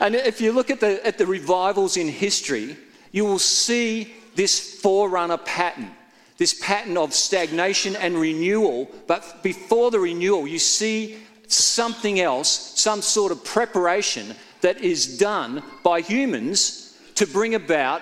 And 0.00 0.14
if 0.14 0.40
you 0.40 0.52
look 0.52 0.70
at 0.70 0.80
the, 0.80 1.04
at 1.06 1.18
the 1.18 1.26
revivals 1.26 1.96
in 1.96 2.08
history, 2.08 2.76
you 3.12 3.24
will 3.24 3.38
see 3.38 4.14
this 4.34 4.80
forerunner 4.80 5.38
pattern, 5.38 5.90
this 6.38 6.54
pattern 6.54 6.96
of 6.96 7.12
stagnation 7.12 7.96
and 7.96 8.16
renewal. 8.16 8.88
But 9.06 9.42
before 9.42 9.90
the 9.90 10.00
renewal, 10.00 10.46
you 10.46 10.58
see 10.58 11.18
something 11.48 12.20
else, 12.20 12.48
some 12.80 13.02
sort 13.02 13.32
of 13.32 13.44
preparation 13.44 14.34
that 14.60 14.80
is 14.80 15.18
done 15.18 15.62
by 15.82 16.00
humans 16.00 16.98
to 17.16 17.26
bring 17.26 17.54
about 17.54 18.00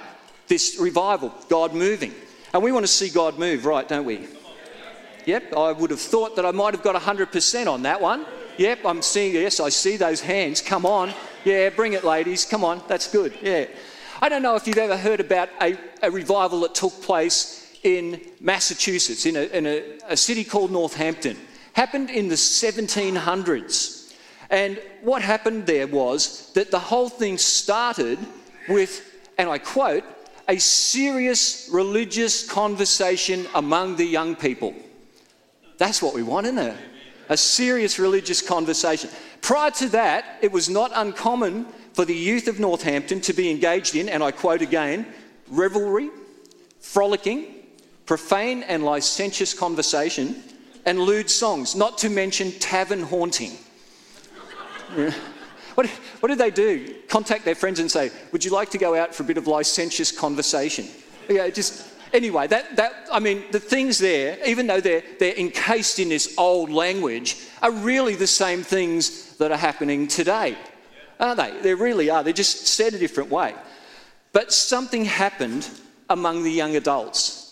this 0.48 0.78
revival, 0.78 1.34
God 1.48 1.74
moving. 1.74 2.14
And 2.52 2.62
we 2.62 2.72
want 2.72 2.84
to 2.84 2.92
see 2.92 3.08
God 3.08 3.38
move, 3.38 3.66
right, 3.66 3.88
don't 3.88 4.04
we? 4.04 4.26
Yep, 5.24 5.56
I 5.56 5.72
would 5.72 5.90
have 5.90 6.00
thought 6.00 6.36
that 6.36 6.46
I 6.46 6.52
might 6.52 6.74
have 6.74 6.84
got 6.84 6.94
100% 6.94 7.66
on 7.66 7.82
that 7.82 8.00
one. 8.00 8.24
Yep, 8.58 8.80
I'm 8.84 9.02
seeing, 9.02 9.34
yes, 9.34 9.60
I 9.60 9.70
see 9.70 9.96
those 9.96 10.20
hands. 10.20 10.60
Come 10.60 10.86
on. 10.86 11.12
Yeah, 11.44 11.70
bring 11.70 11.94
it, 11.94 12.04
ladies. 12.04 12.44
Come 12.44 12.64
on, 12.64 12.82
that's 12.86 13.10
good. 13.10 13.36
Yeah. 13.42 13.66
I 14.22 14.28
don't 14.28 14.42
know 14.42 14.54
if 14.54 14.66
you've 14.66 14.78
ever 14.78 14.96
heard 14.96 15.20
about 15.20 15.48
a, 15.60 15.76
a 16.02 16.10
revival 16.10 16.60
that 16.60 16.74
took 16.74 17.02
place 17.02 17.65
in 17.86 18.20
Massachusetts, 18.40 19.26
in, 19.26 19.36
a, 19.36 19.42
in 19.56 19.64
a, 19.64 19.98
a 20.08 20.16
city 20.16 20.42
called 20.42 20.72
Northampton. 20.72 21.36
Happened 21.72 22.10
in 22.10 22.26
the 22.26 22.34
1700s. 22.34 24.12
And 24.50 24.82
what 25.02 25.22
happened 25.22 25.66
there 25.66 25.86
was 25.86 26.50
that 26.54 26.72
the 26.72 26.80
whole 26.80 27.08
thing 27.08 27.38
started 27.38 28.18
with, 28.68 29.14
and 29.38 29.48
I 29.48 29.58
quote, 29.58 30.02
a 30.48 30.58
serious 30.58 31.68
religious 31.72 32.48
conversation 32.48 33.46
among 33.54 33.96
the 33.96 34.04
young 34.04 34.34
people. 34.34 34.74
That's 35.78 36.02
what 36.02 36.14
we 36.14 36.24
want, 36.24 36.46
isn't 36.46 36.58
it? 36.58 36.76
A 37.28 37.36
serious 37.36 38.00
religious 38.00 38.42
conversation. 38.42 39.10
Prior 39.42 39.70
to 39.72 39.88
that, 39.90 40.38
it 40.42 40.50
was 40.50 40.68
not 40.68 40.90
uncommon 40.92 41.66
for 41.92 42.04
the 42.04 42.14
youth 42.14 42.48
of 42.48 42.58
Northampton 42.58 43.20
to 43.22 43.32
be 43.32 43.48
engaged 43.48 43.94
in, 43.94 44.08
and 44.08 44.24
I 44.24 44.32
quote 44.32 44.62
again, 44.62 45.06
revelry, 45.48 46.10
frolicking, 46.80 47.55
profane 48.06 48.62
and 48.62 48.84
licentious 48.84 49.52
conversation, 49.52 50.42
and 50.86 51.00
lewd 51.00 51.28
songs, 51.28 51.74
not 51.74 51.98
to 51.98 52.08
mention 52.08 52.52
tavern 52.52 53.02
haunting. 53.02 53.52
What, 55.76 55.86
what 56.20 56.30
did 56.30 56.38
they 56.38 56.50
do? 56.50 56.94
Contact 57.06 57.44
their 57.44 57.54
friends 57.54 57.80
and 57.80 57.90
say, 57.90 58.10
Would 58.32 58.42
you 58.42 58.50
like 58.50 58.70
to 58.70 58.78
go 58.78 58.94
out 58.94 59.14
for 59.14 59.24
a 59.24 59.26
bit 59.26 59.36
of 59.36 59.46
licentious 59.46 60.10
conversation? 60.10 60.86
Yeah, 61.28 61.50
just 61.50 61.86
anyway, 62.14 62.46
that, 62.46 62.76
that, 62.76 63.06
I 63.12 63.20
mean, 63.20 63.44
the 63.52 63.60
things 63.60 63.98
there, 63.98 64.38
even 64.46 64.66
though 64.66 64.80
they're, 64.80 65.02
they're 65.20 65.36
encased 65.36 65.98
in 65.98 66.08
this 66.08 66.34
old 66.38 66.70
language, 66.70 67.36
are 67.62 67.70
really 67.70 68.14
the 68.14 68.26
same 68.26 68.62
things 68.62 69.36
that 69.36 69.52
are 69.52 69.58
happening 69.58 70.08
today. 70.08 70.56
Aren't 71.20 71.38
they? 71.38 71.60
They 71.60 71.74
really 71.74 72.08
are. 72.08 72.22
They're 72.22 72.32
just 72.32 72.66
said 72.66 72.94
a 72.94 72.98
different 72.98 73.30
way. 73.30 73.54
But 74.32 74.54
something 74.54 75.04
happened 75.04 75.68
among 76.08 76.42
the 76.42 76.50
young 76.50 76.76
adults. 76.76 77.45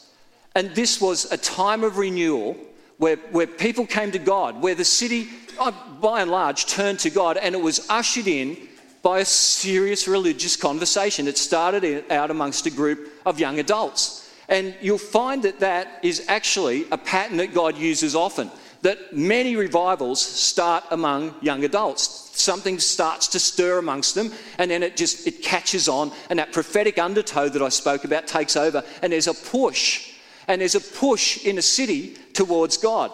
And 0.55 0.75
this 0.75 1.01
was 1.01 1.31
a 1.33 1.37
time 1.37 1.83
of 1.83 1.99
renewal 1.99 2.57
where, 2.99 3.17
where 3.33 3.47
people 3.47 3.87
came 3.87 4.13
to 4.13 4.21
God, 4.21 4.63
where 4.63 4.75
the 4.75 4.85
city, 4.85 5.29
uh, 5.59 5.73
by 6.01 6.23
and 6.23 6.31
large, 6.31 6.67
turned 6.67 7.01
to 7.01 7.11
God, 7.11 7.37
and 7.37 7.55
it 7.55 7.61
was 7.61 7.87
ushered 7.91 8.29
in 8.29 8.57
by 9.03 9.19
a 9.19 9.25
serious 9.25 10.07
religious 10.07 10.57
conversation. 10.57 11.27
It 11.27 11.37
started 11.39 12.11
out 12.11 12.31
amongst 12.31 12.67
a 12.67 12.71
group 12.71 13.13
of 13.27 13.41
young 13.41 13.59
adults. 13.59 14.33
And 14.49 14.75
you'll 14.81 14.99
find 14.99 15.43
that 15.43 15.61
that 15.61 16.01
is 16.03 16.25
actually 16.29 16.87
a 16.93 16.99
pattern 16.99 17.39
that 17.39 17.53
God 17.53 17.77
uses 17.77 18.15
often. 18.15 18.51
That 18.83 19.17
many 19.17 19.57
revivals 19.57 20.21
start 20.21 20.85
among 20.91 21.35
young 21.41 21.65
adults. 21.65 22.31
Something 22.35 22.79
starts 22.79 23.29
to 23.29 23.41
stir 23.41 23.79
amongst 23.79 24.15
them, 24.15 24.31
and 24.59 24.71
then 24.71 24.83
it 24.83 24.97
just 24.97 25.27
it 25.27 25.43
catches 25.43 25.89
on, 25.89 26.13
and 26.31 26.39
that 26.39 26.53
prophetic 26.53 26.99
undertow 26.99 27.49
that 27.49 27.63
I 27.63 27.71
spoke 27.71 28.05
about 28.05 28.27
takes 28.27 28.57
over, 28.57 28.85
and 29.03 29.13
there's 29.13 29.27
a 29.27 29.35
push 29.35 30.14
and 30.49 30.61
there's 30.61 30.75
a 30.75 30.81
push 30.81 31.45
in 31.45 31.59
a 31.59 31.63
city 31.63 32.17
towards 32.33 32.77
God. 32.77 33.11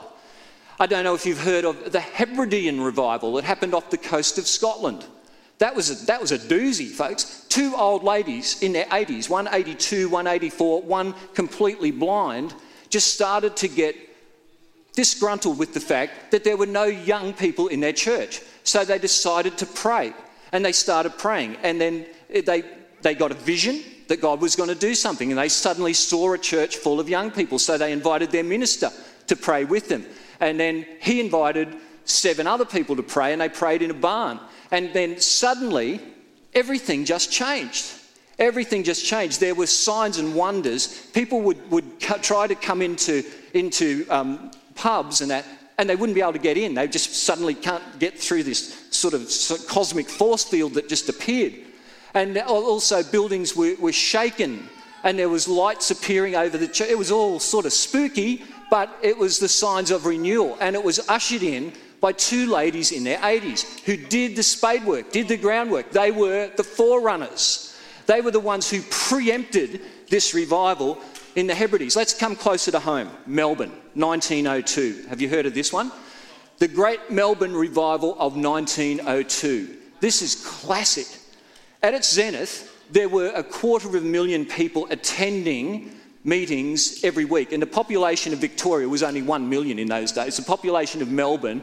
I 0.79 0.87
don't 0.87 1.05
know 1.05 1.15
if 1.15 1.27
you've 1.27 1.43
heard 1.43 1.65
of 1.65 1.93
the 1.93 2.01
Hebridean 2.01 2.81
revival 2.81 3.35
that 3.35 3.45
happened 3.45 3.75
off 3.75 3.91
the 3.91 3.99
coast 3.99 4.39
of 4.39 4.47
Scotland. 4.47 5.05
That 5.59 5.77
was 5.77 5.91
a, 5.91 6.07
that 6.07 6.23
was 6.23 6.33
a 6.33 6.39
doozy, 6.39 6.89
folks. 6.89 7.45
Two 7.51 7.75
old 7.77 8.03
ladies 8.03 8.63
in 8.63 8.73
their 8.73 8.87
80s, 8.87 9.29
one 9.29 9.47
82, 9.53 10.09
one 10.09 10.27
84, 10.27 10.83
one 10.83 11.15
completely 11.35 11.91
blind, 11.91 12.55
just 12.89 13.13
started 13.13 13.57
to 13.57 13.69
get 13.69 13.95
disgruntled 14.95 15.59
with 15.59 15.75
the 15.75 15.81
fact 15.81 16.31
that 16.31 16.45
there 16.45 16.57
were 16.57 16.67
no 16.67 16.85
young 16.85 17.35
people 17.35 17.69
in 17.69 17.81
their 17.81 17.93
church. 17.93 18.41
So 18.65 18.85
they 18.85 18.99
decided 18.99 19.59
to 19.59 19.67
pray 19.67 20.15
and 20.53 20.65
they 20.65 20.73
started 20.73 21.19
praying. 21.19 21.57
And 21.63 21.79
then 21.79 22.07
they, 22.31 22.65
they 23.03 23.15
got 23.15 23.31
a 23.31 23.35
vision 23.35 23.83
that 24.11 24.21
God 24.21 24.41
was 24.41 24.57
going 24.57 24.69
to 24.69 24.75
do 24.75 24.93
something. 24.93 25.31
And 25.31 25.39
they 25.39 25.49
suddenly 25.49 25.93
saw 25.93 26.33
a 26.33 26.39
church 26.39 26.79
full 26.79 26.99
of 26.99 27.09
young 27.09 27.31
people. 27.31 27.61
So 27.61 27.79
they 27.79 27.93
invited 27.93 28.33
their 28.33 28.43
minister 28.43 28.91
to 29.29 29.37
pray 29.37 29.65
with 29.65 29.89
them. 29.89 30.05
And 30.41 30.59
then 30.59 30.85
he 31.01 31.21
invited 31.21 31.77
seven 32.05 32.49
other 32.49 32.65
people 32.65 32.97
to 32.97 33.05
pray, 33.05 33.33
and 33.33 33.41
they 33.41 33.49
prayed 33.49 33.83
in 33.83 33.91
a 33.93 33.95
barn. 33.95 34.41
And 34.73 34.93
then 34.93 35.21
suddenly, 35.21 36.01
everything 36.53 37.05
just 37.05 37.31
changed. 37.31 37.87
Everything 38.37 38.83
just 38.83 39.05
changed. 39.05 39.39
There 39.39 39.55
were 39.55 39.69
signs 39.69 40.19
and 40.19 40.35
wonders. 40.35 41.07
People 41.13 41.43
would, 41.43 41.71
would 41.71 42.01
try 42.01 42.49
to 42.49 42.57
come 42.57 42.83
into, 42.83 43.23
into 43.55 44.07
um, 44.11 44.51
pubs 44.75 45.21
and 45.21 45.31
that, 45.31 45.45
and 45.79 45.89
they 45.89 45.95
wouldn't 45.95 46.17
be 46.17 46.21
able 46.21 46.33
to 46.33 46.41
get 46.41 46.59
in. 46.59 46.75
They 46.75 46.89
just 46.89 47.15
suddenly 47.15 47.55
can't 47.55 48.01
get 48.01 48.19
through 48.19 48.43
this 48.43 48.89
sort 48.91 49.15
of 49.15 49.31
cosmic 49.69 50.09
force 50.09 50.43
field 50.43 50.75
that 50.75 50.89
just 50.89 51.09
appeared. 51.09 51.55
And 52.15 52.37
also, 52.39 53.03
buildings 53.03 53.55
were, 53.55 53.75
were 53.79 53.93
shaken 53.93 54.69
and 55.03 55.19
there 55.19 55.29
was 55.29 55.49
lights 55.49 55.91
appearing 55.91 56.35
over 56.35 56.59
the 56.59 56.69
church. 56.69 56.91
It 56.91 56.99
was 56.99 57.11
all 57.11 57.41
sort 57.41 57.67
of 57.67 57.73
spooky, 57.73 58.45
but 58.71 58.97
it 59.03 59.17
was 59.17 59.39
the 59.39 59.49
signs 59.49 59.91
of 59.91 60.07
renewal. 60.07 60.57
And 60.61 60.77
it 60.77 60.85
was 60.85 61.01
ushered 61.09 61.43
in 61.43 61.73
by 62.01 62.13
two 62.13 62.47
ladies 62.47 62.93
in 62.93 63.05
their 63.05 63.19
80s 63.19 63.81
who 63.81 63.97
did 63.97 64.37
the 64.37 64.43
spade 64.43 64.85
work, 64.85 65.13
did 65.13 65.29
the 65.29 65.37
groundwork. 65.37 65.91
They 65.91 66.11
were 66.11 66.51
the 66.57 66.65
forerunners. 66.65 67.79
They 68.07 68.21
were 68.21 68.31
the 68.31 68.41
ones 68.41 68.71
who 68.71 68.83
preempted 68.91 69.81
this 70.09 70.35
revival 70.35 70.99
in 71.37 71.47
the 71.47 71.55
Hebrides. 71.55 71.97
Let's 71.97 72.15
come 72.15 72.35
closer 72.35 72.71
to 72.71 72.81
home. 72.81 73.11
Melbourne, 73.27 73.73
1902. 73.95 75.07
Have 75.09 75.21
you 75.21 75.29
heard 75.29 75.47
of 75.47 75.55
this 75.55 75.73
one? 75.73 75.93
The 76.59 76.69
Great 76.69 77.11
Melbourne 77.11 77.55
Revival 77.55 78.13
of 78.19 78.37
1902. 78.37 79.77
This 80.01 80.23
is 80.23 80.45
classic. 80.45 81.07
At 81.83 81.95
its 81.95 82.13
zenith, 82.13 82.77
there 82.91 83.09
were 83.09 83.33
a 83.35 83.43
quarter 83.43 83.89
of 83.89 83.95
a 83.95 84.01
million 84.01 84.45
people 84.45 84.87
attending 84.91 85.97
meetings 86.25 87.03
every 87.03 87.25
week, 87.25 87.53
and 87.53 87.63
the 87.63 87.67
population 87.67 88.33
of 88.33 88.39
Victoria 88.39 88.89
was 88.89 89.03
only 89.03 89.23
one 89.23 89.49
million 89.49 89.79
in 89.79 89.89
those 89.89 90.13
days. 90.13 90.37
The 90.37 90.43
population 90.43 91.01
of 91.01 91.11
Melbourne, 91.11 91.63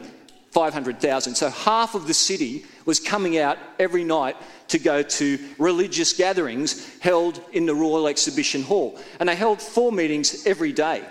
500,000. 0.50 1.36
So 1.36 1.50
half 1.50 1.94
of 1.94 2.08
the 2.08 2.14
city 2.14 2.64
was 2.84 2.98
coming 2.98 3.38
out 3.38 3.58
every 3.78 4.02
night 4.02 4.36
to 4.68 4.78
go 4.78 5.02
to 5.02 5.38
religious 5.58 6.12
gatherings 6.12 6.98
held 6.98 7.40
in 7.52 7.66
the 7.66 7.74
Royal 7.74 8.08
Exhibition 8.08 8.62
Hall. 8.62 8.98
And 9.20 9.28
they 9.28 9.36
held 9.36 9.62
four 9.62 9.92
meetings 9.92 10.46
every 10.46 10.72
day. 10.72 11.04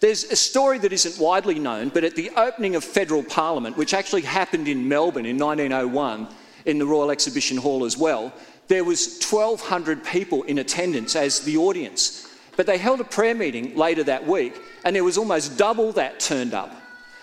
there's 0.00 0.24
a 0.24 0.36
story 0.36 0.78
that 0.78 0.92
isn't 0.92 1.18
widely 1.18 1.58
known, 1.58 1.88
but 1.88 2.04
at 2.04 2.14
the 2.14 2.30
opening 2.36 2.76
of 2.76 2.84
federal 2.84 3.22
parliament, 3.22 3.76
which 3.76 3.94
actually 3.94 4.22
happened 4.22 4.68
in 4.68 4.88
Melbourne 4.88 5.26
in 5.26 5.38
1901 5.38 6.28
in 6.66 6.78
the 6.78 6.86
Royal 6.86 7.10
Exhibition 7.10 7.56
Hall 7.56 7.84
as 7.84 7.96
well, 7.96 8.32
there 8.68 8.84
was 8.84 9.20
1,200 9.22 10.04
people 10.04 10.42
in 10.44 10.58
attendance 10.58 11.16
as 11.16 11.40
the 11.40 11.56
audience. 11.56 12.28
But 12.56 12.66
they 12.66 12.78
held 12.78 13.00
a 13.00 13.04
prayer 13.04 13.34
meeting 13.34 13.76
later 13.76 14.04
that 14.04 14.26
week, 14.26 14.60
and 14.84 14.94
there 14.94 15.04
was 15.04 15.18
almost 15.18 15.58
double 15.58 15.92
that 15.92 16.20
turned 16.20 16.54
up. 16.54 16.72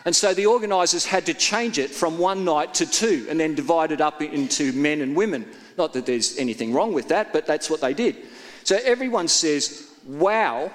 And 0.04 0.16
so 0.16 0.34
the 0.34 0.48
organisers 0.48 1.06
had 1.06 1.26
to 1.28 1.34
change 1.34 1.78
it 1.78 1.92
from 1.92 2.18
one 2.18 2.44
night 2.44 2.74
to 2.76 2.86
two 2.86 3.28
and 3.30 3.40
then 3.40 3.54
divide 3.54 3.92
it 3.92 4.02
up 4.02 4.22
into 4.22 4.74
men 4.74 5.02
and 5.02 5.16
women. 5.16 5.46
Not 5.78 5.94
that 5.94 6.08
there's 6.08 6.38
anything 6.38 6.74
wrong 6.74 6.92
with 6.92 7.08
that, 7.10 7.32
but 7.32 7.46
that's 7.46 7.70
what 7.70 7.82
they 7.82 7.94
did. 7.94 8.16
So 8.64 8.80
everyone 8.84 9.28
says, 9.28 9.90
wow, 10.08 10.72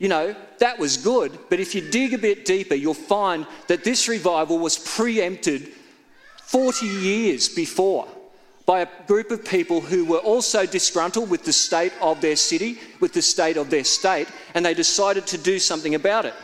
you 0.00 0.08
know, 0.08 0.34
that 0.58 0.78
was 0.78 0.96
good. 0.96 1.38
But 1.48 1.60
if 1.60 1.74
you 1.74 1.88
dig 1.88 2.14
a 2.14 2.18
bit 2.18 2.44
deeper, 2.44 2.74
you'll 2.74 2.94
find 2.94 3.46
that 3.68 3.84
this 3.84 4.08
revival 4.08 4.58
was 4.58 4.76
preempted 4.76 5.68
40 6.42 6.86
years 6.86 7.48
before 7.48 8.08
by 8.66 8.80
a 8.80 8.88
group 9.06 9.30
of 9.30 9.44
people 9.44 9.80
who 9.80 10.04
were 10.04 10.18
also 10.18 10.64
disgruntled 10.64 11.28
with 11.28 11.44
the 11.44 11.52
state 11.52 11.92
of 12.00 12.20
their 12.20 12.36
city, 12.36 12.78
with 13.00 13.12
the 13.12 13.22
state 13.22 13.56
of 13.56 13.68
their 13.68 13.84
state, 13.84 14.28
and 14.54 14.64
they 14.64 14.74
decided 14.74 15.26
to 15.26 15.38
do 15.38 15.58
something 15.58 15.94
about 15.94 16.24
it. 16.24 16.34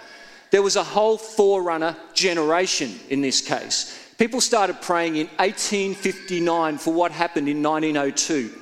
There 0.50 0.62
was 0.62 0.76
a 0.76 0.84
whole 0.84 1.16
forerunner 1.16 1.96
generation 2.12 2.98
in 3.08 3.20
this 3.20 3.40
case. 3.40 3.96
People 4.18 4.40
started 4.40 4.82
praying 4.82 5.16
in 5.16 5.28
1859 5.38 6.76
for 6.76 6.92
what 6.92 7.10
happened 7.12 7.48
in 7.48 7.62
1902. 7.62 8.54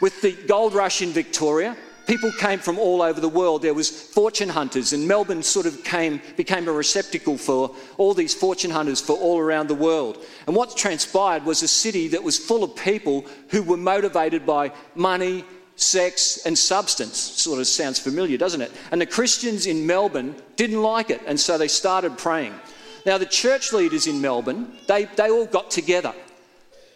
With 0.00 0.20
the 0.22 0.32
gold 0.46 0.74
rush 0.74 1.02
in 1.02 1.10
Victoria, 1.10 1.76
people 2.06 2.32
came 2.32 2.58
from 2.58 2.78
all 2.78 3.02
over 3.02 3.20
the 3.20 3.28
world. 3.28 3.62
There 3.62 3.74
was 3.74 3.90
fortune 3.90 4.48
hunters, 4.48 4.92
and 4.92 5.06
Melbourne 5.06 5.42
sort 5.42 5.66
of 5.66 5.82
came, 5.84 6.20
became 6.36 6.68
a 6.68 6.72
receptacle 6.72 7.36
for 7.36 7.74
all 7.98 8.14
these 8.14 8.34
fortune 8.34 8.70
hunters 8.70 9.00
for 9.00 9.16
all 9.16 9.38
around 9.38 9.68
the 9.68 9.74
world. 9.74 10.24
And 10.46 10.56
what 10.56 10.76
transpired 10.76 11.44
was 11.44 11.62
a 11.62 11.68
city 11.68 12.08
that 12.08 12.22
was 12.22 12.38
full 12.38 12.64
of 12.64 12.76
people 12.76 13.24
who 13.48 13.62
were 13.62 13.76
motivated 13.76 14.46
by 14.46 14.72
money, 14.94 15.44
sex, 15.76 16.44
and 16.44 16.56
substance. 16.56 17.16
Sort 17.16 17.60
of 17.60 17.66
sounds 17.66 17.98
familiar, 17.98 18.38
doesn't 18.38 18.60
it? 18.60 18.72
And 18.90 19.00
the 19.00 19.06
Christians 19.06 19.66
in 19.66 19.86
Melbourne 19.86 20.34
didn't 20.56 20.82
like 20.82 21.10
it, 21.10 21.20
and 21.26 21.38
so 21.38 21.58
they 21.58 21.68
started 21.68 22.18
praying. 22.18 22.54
Now, 23.04 23.18
the 23.18 23.26
church 23.26 23.72
leaders 23.72 24.06
in 24.06 24.20
Melbourne, 24.20 24.76
they, 24.86 25.06
they 25.16 25.30
all 25.30 25.46
got 25.46 25.70
together 25.70 26.14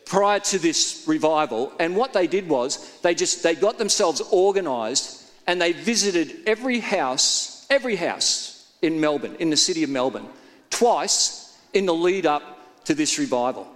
prior 0.06 0.40
to 0.40 0.58
this 0.58 1.04
revival, 1.06 1.72
and 1.78 1.94
what 1.94 2.14
they 2.14 2.26
did 2.26 2.48
was 2.48 2.98
they 3.02 3.14
just 3.14 3.42
they 3.42 3.54
got 3.54 3.76
themselves 3.76 4.22
organized 4.30 5.22
and 5.46 5.60
they 5.60 5.72
visited 5.72 6.38
every 6.46 6.80
house, 6.80 7.66
every 7.68 7.96
house 7.96 8.72
in 8.82 9.00
Melbourne, 9.00 9.36
in 9.38 9.50
the 9.50 9.56
city 9.56 9.82
of 9.82 9.90
Melbourne, 9.90 10.28
twice 10.70 11.58
in 11.72 11.86
the 11.86 11.94
lead 11.94 12.24
up 12.24 12.84
to 12.84 12.94
this 12.94 13.18
revival. 13.18 13.66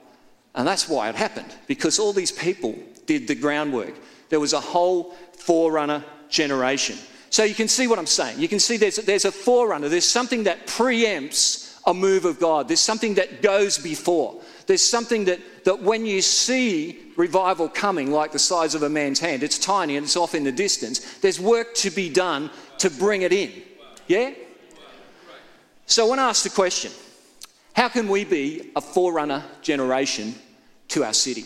And 0.55 0.67
that's 0.67 0.89
why 0.89 1.09
it 1.09 1.15
happened, 1.15 1.55
because 1.67 1.99
all 1.99 2.13
these 2.13 2.33
people 2.33 2.77
did 3.07 3.29
the 3.29 3.35
groundwork. 3.35 3.95
There 4.31 4.41
was 4.41 4.53
a 4.53 4.61
whole 4.61 5.15
forerunner 5.37 6.05
generation. 6.29 6.97
So 7.31 7.45
you 7.45 7.55
can 7.55 7.69
see 7.69 7.87
what 7.87 7.99
I'm 7.99 8.07
saying. 8.07 8.41
You 8.41 8.49
can 8.49 8.59
see 8.59 8.77
there's, 8.77 8.97
there's 8.97 9.25
a 9.25 9.33
forerunner, 9.33 9.89
there's 9.89 10.09
something 10.09 10.45
that 10.45 10.67
preempts 10.67 11.81
a 11.87 11.95
move 11.95 12.25
of 12.25 12.39
God, 12.39 12.69
there's 12.69 12.81
something 12.81 13.15
that 13.15 13.43
goes 13.43 13.79
before. 13.79 14.41
There's 14.67 14.85
something 14.85 15.25
that, 15.25 15.60
that 15.71 15.81
when 15.81 16.05
you 16.05 16.21
see 16.21 16.99
revival 17.17 17.69
coming, 17.69 18.11
like 18.11 18.33
the 18.33 18.41
size 18.41 18.75
of 18.75 18.83
a 18.83 18.89
man's 18.89 19.21
hand, 19.21 19.45
it's 19.45 19.57
tiny 19.57 19.97
and 19.97 20.05
it's 20.05 20.17
off 20.17 20.35
in 20.35 20.43
the 20.43 20.50
distance, 20.50 21.19
there's 21.19 21.39
work 21.39 21.75
to 21.77 21.91
be 21.91 22.11
done 22.11 22.50
to 22.79 22.91
bring 22.91 23.23
it 23.23 23.33
in. 23.33 23.53
Yeah? 24.09 24.33
So 25.87 26.05
I 26.05 26.09
want 26.09 26.19
to 26.19 26.25
ask 26.25 26.43
the 26.43 26.50
question 26.50 26.91
how 27.73 27.89
can 27.89 28.09
we 28.09 28.25
be 28.25 28.73
a 28.75 28.80
forerunner 28.80 29.45
generation 29.63 30.35
to 30.89 31.04
our 31.04 31.13
city? 31.13 31.45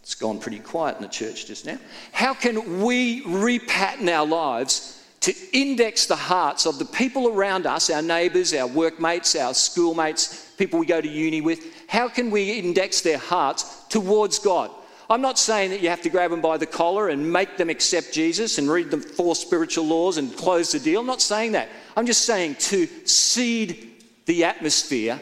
It's 0.00 0.14
gone 0.14 0.38
pretty 0.38 0.60
quiet 0.60 0.96
in 0.96 1.02
the 1.02 1.08
church 1.08 1.44
just 1.44 1.66
now. 1.66 1.76
How 2.12 2.32
can 2.32 2.80
we 2.80 3.22
repattern 3.24 4.08
our 4.08 4.26
lives 4.26 5.04
to 5.20 5.34
index 5.52 6.06
the 6.06 6.16
hearts 6.16 6.64
of 6.64 6.78
the 6.78 6.86
people 6.86 7.28
around 7.28 7.66
us, 7.66 7.90
our 7.90 8.00
neighbours, 8.00 8.54
our 8.54 8.66
workmates, 8.66 9.36
our 9.36 9.52
schoolmates, 9.52 10.52
people 10.56 10.78
we 10.78 10.86
go 10.86 11.02
to 11.02 11.08
uni 11.08 11.42
with? 11.42 11.75
How 11.88 12.08
can 12.08 12.30
we 12.30 12.58
index 12.58 13.00
their 13.00 13.18
hearts 13.18 13.84
towards 13.88 14.38
God? 14.38 14.70
I'm 15.08 15.20
not 15.20 15.38
saying 15.38 15.70
that 15.70 15.80
you 15.80 15.88
have 15.88 16.02
to 16.02 16.10
grab 16.10 16.32
them 16.32 16.40
by 16.40 16.56
the 16.56 16.66
collar 16.66 17.08
and 17.08 17.32
make 17.32 17.56
them 17.56 17.70
accept 17.70 18.12
Jesus 18.12 18.58
and 18.58 18.68
read 18.68 18.90
them 18.90 19.00
four 19.00 19.36
spiritual 19.36 19.86
laws 19.86 20.16
and 20.18 20.36
close 20.36 20.72
the 20.72 20.80
deal. 20.80 21.00
I'm 21.00 21.06
not 21.06 21.22
saying 21.22 21.52
that. 21.52 21.68
I'm 21.96 22.06
just 22.06 22.24
saying 22.24 22.56
to 22.56 22.86
seed 23.06 23.92
the 24.26 24.44
atmosphere 24.44 25.20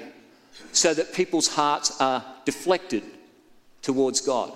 so 0.73 0.95
that 0.95 1.13
people's 1.13 1.49
hearts 1.49 2.01
are 2.01 2.25
deflected 2.47 3.03
towards 3.83 4.23
God. 4.23 4.53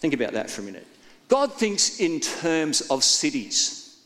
Think 0.00 0.14
about 0.14 0.32
that 0.32 0.50
for 0.50 0.62
a 0.62 0.64
minute. 0.64 0.86
God 1.28 1.52
thinks 1.52 2.00
in 2.00 2.20
terms 2.20 2.82
of 2.82 3.04
cities. 3.04 3.98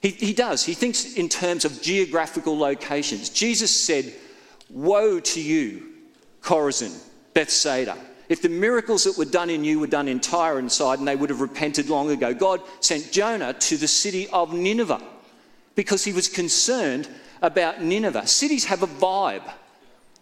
He, 0.00 0.10
he 0.10 0.32
does. 0.32 0.64
He 0.64 0.74
thinks 0.74 1.14
in 1.14 1.28
terms 1.28 1.64
of 1.64 1.82
geographical 1.82 2.58
locations. 2.58 3.28
Jesus 3.28 3.70
said, 3.84 4.12
Woe 4.70 5.20
to 5.20 5.40
you, 5.40 5.86
Chorazin, 6.42 6.96
Bethsaida. 7.34 7.96
If 8.28 8.42
the 8.42 8.48
miracles 8.48 9.04
that 9.04 9.16
were 9.16 9.24
done 9.24 9.48
in 9.48 9.64
you 9.64 9.80
were 9.80 9.86
done 9.86 10.06
in 10.06 10.20
Tyre 10.20 10.58
and 10.58 10.70
Sidon, 10.70 11.06
they 11.06 11.16
would 11.16 11.30
have 11.30 11.40
repented 11.40 11.88
long 11.88 12.10
ago. 12.10 12.34
God 12.34 12.60
sent 12.80 13.10
Jonah 13.10 13.54
to 13.54 13.76
the 13.76 13.88
city 13.88 14.28
of 14.28 14.52
Nineveh 14.52 15.02
because 15.74 16.04
he 16.04 16.12
was 16.12 16.28
concerned 16.28 17.08
about 17.40 17.82
Nineveh. 17.82 18.26
Cities 18.26 18.66
have 18.66 18.82
a 18.82 18.86
vibe. 18.86 19.50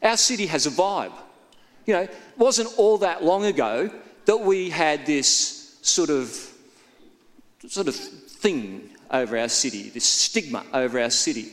Our 0.02 0.16
city 0.16 0.46
has 0.46 0.66
a 0.66 0.70
vibe. 0.70 1.12
You 1.85 1.94
know, 1.94 2.02
it 2.02 2.14
wasn't 2.37 2.70
all 2.76 2.98
that 2.98 3.24
long 3.24 3.44
ago 3.44 3.90
that 4.26 4.37
we 4.37 4.70
had 4.70 5.06
this 5.06 5.78
sort 5.82 6.11
of 6.11 6.52
sort 7.66 7.88
of 7.88 7.96
thing 7.96 8.90
over 9.11 9.38
our 9.38 9.48
city, 9.48 9.88
this 9.90 10.04
stigma 10.04 10.64
over 10.72 11.00
our 11.00 11.11
city. 11.11 11.52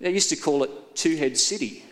They 0.00 0.12
used 0.12 0.28
to 0.30 0.36
call 0.36 0.62
it 0.62 0.70
two 0.94 1.16
head 1.16 1.36
city. 1.36 1.82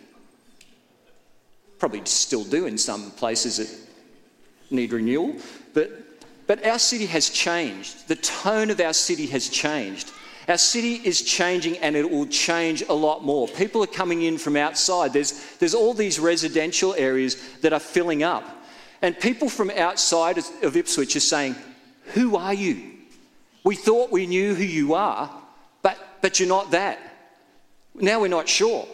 Probably 1.79 2.01
still 2.05 2.43
do 2.43 2.65
in 2.65 2.77
some 2.77 3.11
places 3.11 3.57
that 3.57 4.73
need 4.73 4.93
renewal, 4.93 5.35
but 5.73 5.91
but 6.47 6.65
our 6.65 6.79
city 6.79 7.07
has 7.07 7.29
changed. 7.29 8.07
The 8.07 8.15
tone 8.15 8.69
of 8.69 8.79
our 8.79 8.93
city 8.93 9.25
has 9.27 9.49
changed. 9.49 10.11
Our 10.47 10.57
city 10.57 10.95
is 11.03 11.23
changing 11.23 11.79
and 11.79 11.95
it 11.95 12.09
will 12.09 12.27
change 12.27 12.83
a 12.87 12.93
lot 12.93 13.23
more. 13.23 13.47
People 13.47 13.83
are 13.83 13.87
coming 13.87 14.21
in 14.21 14.37
from 14.37 14.55
outside. 14.55 15.11
There's, 15.11 15.55
there's 15.57 15.73
all 15.73 15.95
these 15.95 16.19
residential 16.19 16.93
areas 16.95 17.37
that 17.61 17.73
are 17.73 17.79
filling 17.79 18.21
up. 18.21 18.43
And 19.01 19.19
people 19.19 19.49
from 19.49 19.71
outside 19.71 20.37
of 20.37 20.77
Ipswich 20.77 21.15
are 21.15 21.21
saying, 21.21 21.55
Who 22.13 22.35
are 22.35 22.53
you? 22.53 22.91
We 23.63 23.75
thought 23.75 24.11
we 24.11 24.27
knew 24.27 24.53
who 24.53 24.63
you 24.63 24.93
are, 24.93 25.31
but, 25.81 25.97
but 26.21 26.39
you're 26.39 26.49
not 26.49 26.71
that. 26.71 26.99
Now 27.95 28.21
we're 28.21 28.27
not 28.27 28.47
sure. 28.47 28.87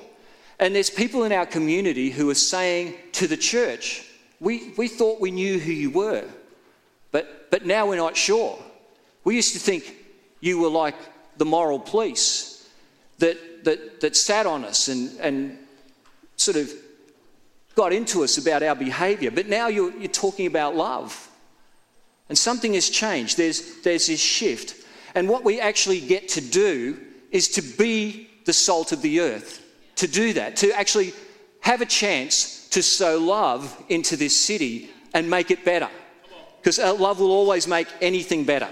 And 0.62 0.76
there's 0.76 0.92
people 0.92 1.24
in 1.24 1.32
our 1.32 1.48
community 1.48 2.12
who 2.12 2.30
are 2.30 2.36
saying 2.36 2.94
to 3.14 3.28
the 3.28 3.36
church, 3.36 4.06
We, 4.40 4.74
we 4.78 4.88
thought 4.88 5.20
we 5.20 5.32
knew 5.32 5.60
who 5.60 5.72
you 5.72 5.90
were, 5.90 6.24
but, 7.12 7.50
but 7.50 7.66
now 7.66 7.88
we're 7.88 7.96
not 7.98 8.16
sure. 8.16 8.58
We 9.24 9.36
used 9.36 9.54
to 9.54 9.60
think 9.60 9.96
you 10.40 10.60
were 10.60 10.70
like 10.70 10.96
the 11.38 11.46
moral 11.46 11.80
police 11.80 12.70
that, 13.18 13.66
that, 13.66 14.02
that 14.02 14.16
sat 14.16 14.46
on 14.46 14.64
us 14.64 14.88
and, 14.88 15.20
and 15.20 15.58
sort 16.38 16.58
of 16.58 16.72
got 17.76 17.92
into 17.92 18.24
us 18.24 18.38
about 18.38 18.62
our 18.62 18.76
behavior, 18.76 19.32
but 19.32 19.48
now 19.48 19.68
you're, 19.68 19.92
you're 19.98 20.08
talking 20.10 20.46
about 20.46 20.76
love. 20.76 21.28
And 22.30 22.38
something 22.38 22.76
has 22.76 22.90
changed. 22.90 23.38
There's, 23.38 23.82
there's 23.82 24.08
this 24.08 24.20
shift. 24.20 24.76
And 25.16 25.28
what 25.28 25.44
we 25.44 25.60
actually 25.60 26.02
get 26.02 26.30
to 26.30 26.42
do 26.42 27.00
is 27.32 27.50
to 27.50 27.62
be 27.62 28.30
the 28.46 28.54
salt 28.54 28.92
of 28.92 29.02
the 29.02 29.22
earth. 29.22 29.61
To 30.02 30.08
do 30.08 30.34
that, 30.34 30.56
to 30.58 30.72
actually 30.72 31.14
have 31.60 31.82
a 31.82 31.86
chance 31.86 32.68
to 32.70 32.82
sow 32.82 33.20
love 33.20 33.84
into 33.88 34.16
this 34.16 34.36
city 34.36 34.90
and 35.14 35.30
make 35.30 35.52
it 35.52 35.64
better. 35.64 35.90
Because 36.60 36.80
uh, 36.80 36.96
love 36.96 37.20
will 37.20 37.32
always 37.32 37.68
make 37.68 37.88
anything 38.02 38.44
better. 38.44 38.68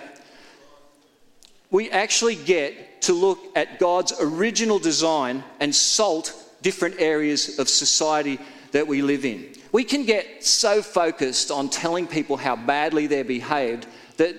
We 1.70 1.92
actually 1.92 2.36
get 2.36 3.04
to 3.04 3.14
look 3.14 3.38
at 3.56 3.78
God's 3.78 4.12
original 4.20 4.80
design 4.80 5.44
and 5.60 5.76
salt 5.76 6.34
different 6.64 6.96
areas 7.00 7.60
of 7.60 7.70
society 7.70 8.40
that 8.72 8.88
we 8.88 9.04
live 9.04 9.24
in. 9.24 9.54
We 9.72 9.84
can 9.84 10.06
get 10.06 10.44
so 10.44 10.82
focused 10.82 11.52
on 11.52 11.70
telling 11.70 12.08
people 12.08 12.38
how 12.38 12.56
badly 12.56 13.06
they're 13.06 13.24
behaved 13.24 13.86
that 14.18 14.36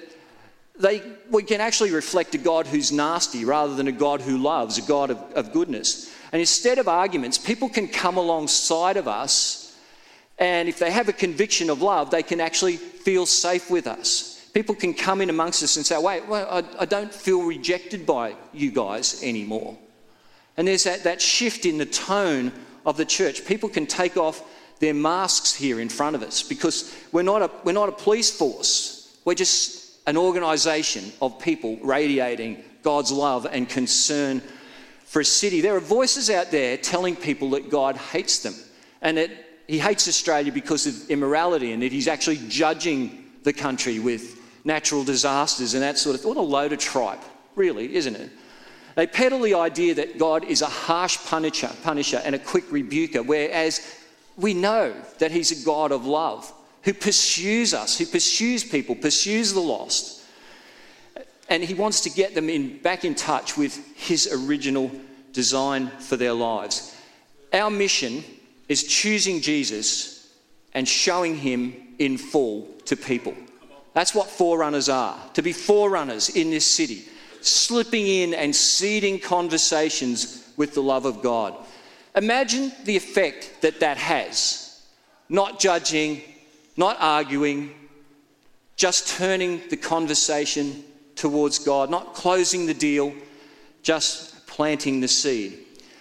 they, 0.76 1.02
we 1.30 1.44
can 1.44 1.60
actually 1.60 1.92
reflect 1.92 2.34
a 2.34 2.38
God 2.38 2.66
who's 2.66 2.90
nasty 2.90 3.44
rather 3.44 3.76
than 3.76 3.86
a 3.86 3.92
God 3.92 4.20
who 4.20 4.38
loves, 4.38 4.76
a 4.76 4.82
God 4.82 5.10
of, 5.10 5.18
of 5.34 5.52
goodness. 5.52 6.09
And 6.32 6.40
instead 6.40 6.78
of 6.78 6.88
arguments, 6.88 7.38
people 7.38 7.68
can 7.68 7.88
come 7.88 8.16
alongside 8.16 8.96
of 8.96 9.08
us, 9.08 9.76
and 10.38 10.68
if 10.68 10.78
they 10.78 10.90
have 10.90 11.08
a 11.08 11.12
conviction 11.12 11.70
of 11.70 11.82
love, 11.82 12.10
they 12.10 12.22
can 12.22 12.40
actually 12.40 12.76
feel 12.76 13.26
safe 13.26 13.70
with 13.70 13.86
us. 13.86 14.48
People 14.54 14.74
can 14.74 14.94
come 14.94 15.20
in 15.20 15.30
amongst 15.30 15.62
us 15.62 15.76
and 15.76 15.84
say, 15.84 15.98
wait, 15.98 16.26
well, 16.26 16.48
I, 16.50 16.82
I 16.82 16.84
don't 16.84 17.12
feel 17.12 17.42
rejected 17.42 18.06
by 18.06 18.34
you 18.52 18.70
guys 18.70 19.22
anymore. 19.22 19.76
And 20.56 20.66
there's 20.66 20.84
that, 20.84 21.04
that 21.04 21.20
shift 21.20 21.66
in 21.66 21.78
the 21.78 21.86
tone 21.86 22.52
of 22.84 22.96
the 22.96 23.04
church. 23.04 23.44
People 23.44 23.68
can 23.68 23.86
take 23.86 24.16
off 24.16 24.42
their 24.80 24.94
masks 24.94 25.54
here 25.54 25.78
in 25.78 25.88
front 25.88 26.16
of 26.16 26.22
us 26.22 26.42
because 26.42 26.94
we're 27.12 27.22
not 27.22 27.42
a, 27.42 27.50
we're 27.64 27.72
not 27.72 27.88
a 27.88 27.92
police 27.92 28.30
force. 28.36 29.18
We're 29.24 29.34
just 29.34 29.98
an 30.06 30.16
organisation 30.16 31.12
of 31.20 31.38
people 31.38 31.76
radiating 31.82 32.64
God's 32.82 33.12
love 33.12 33.46
and 33.46 33.68
concern 33.68 34.42
for 35.10 35.18
a 35.18 35.24
city. 35.24 35.60
There 35.60 35.74
are 35.74 35.80
voices 35.80 36.30
out 36.30 36.52
there 36.52 36.76
telling 36.76 37.16
people 37.16 37.50
that 37.50 37.68
God 37.68 37.96
hates 37.96 38.44
them 38.44 38.54
and 39.02 39.16
that 39.16 39.30
He 39.66 39.80
hates 39.80 40.06
Australia 40.06 40.52
because 40.52 40.86
of 40.86 41.10
immorality 41.10 41.72
and 41.72 41.82
that 41.82 41.90
He's 41.90 42.06
actually 42.06 42.38
judging 42.46 43.24
the 43.42 43.52
country 43.52 43.98
with 43.98 44.38
natural 44.64 45.02
disasters 45.02 45.74
and 45.74 45.82
that 45.82 45.98
sort 45.98 46.14
of 46.14 46.20
thing. 46.20 46.28
What 46.28 46.36
a 46.36 46.40
load 46.40 46.72
of 46.72 46.78
tripe, 46.78 47.22
really, 47.56 47.92
isn't 47.96 48.14
it? 48.14 48.30
They 48.94 49.08
peddle 49.08 49.40
the 49.40 49.54
idea 49.54 49.96
that 49.96 50.16
God 50.16 50.44
is 50.44 50.62
a 50.62 50.66
harsh 50.66 51.16
punisher, 51.26 51.72
punisher 51.82 52.22
and 52.24 52.36
a 52.36 52.38
quick 52.38 52.70
rebuker, 52.70 53.24
whereas 53.24 53.80
we 54.36 54.54
know 54.54 54.94
that 55.18 55.32
He's 55.32 55.50
a 55.50 55.64
God 55.64 55.90
of 55.90 56.06
love 56.06 56.52
who 56.84 56.94
pursues 56.94 57.74
us, 57.74 57.98
who 57.98 58.06
pursues 58.06 58.62
people, 58.62 58.94
pursues 58.94 59.54
the 59.54 59.60
lost. 59.60 60.22
And 61.48 61.64
He 61.64 61.74
wants 61.74 62.02
to 62.02 62.10
get 62.10 62.36
them 62.36 62.48
in, 62.48 62.78
back 62.78 63.04
in 63.04 63.16
touch 63.16 63.56
with 63.56 63.89
His 64.00 64.28
original 64.32 64.90
design 65.32 65.88
for 65.98 66.16
their 66.16 66.32
lives. 66.32 66.96
Our 67.52 67.70
mission 67.70 68.24
is 68.68 68.84
choosing 68.84 69.40
Jesus 69.40 70.32
and 70.72 70.88
showing 70.88 71.36
Him 71.36 71.74
in 71.98 72.16
full 72.16 72.68
to 72.86 72.96
people. 72.96 73.34
That's 73.92 74.14
what 74.14 74.30
forerunners 74.30 74.88
are 74.88 75.18
to 75.34 75.42
be 75.42 75.52
forerunners 75.52 76.30
in 76.30 76.50
this 76.50 76.64
city, 76.64 77.04
slipping 77.42 78.06
in 78.06 78.34
and 78.34 78.54
seeding 78.54 79.18
conversations 79.18 80.50
with 80.56 80.74
the 80.74 80.82
love 80.82 81.04
of 81.04 81.22
God. 81.22 81.54
Imagine 82.16 82.72
the 82.84 82.96
effect 82.96 83.60
that 83.60 83.80
that 83.80 83.96
has. 83.96 84.82
Not 85.28 85.60
judging, 85.60 86.22
not 86.76 86.96
arguing, 87.00 87.74
just 88.76 89.08
turning 89.18 89.60
the 89.68 89.76
conversation 89.76 90.84
towards 91.16 91.58
God, 91.58 91.90
not 91.90 92.14
closing 92.14 92.64
the 92.64 92.74
deal, 92.74 93.12
just 93.82 94.46
planting 94.46 95.00
the 95.00 95.08
seed. 95.08 95.58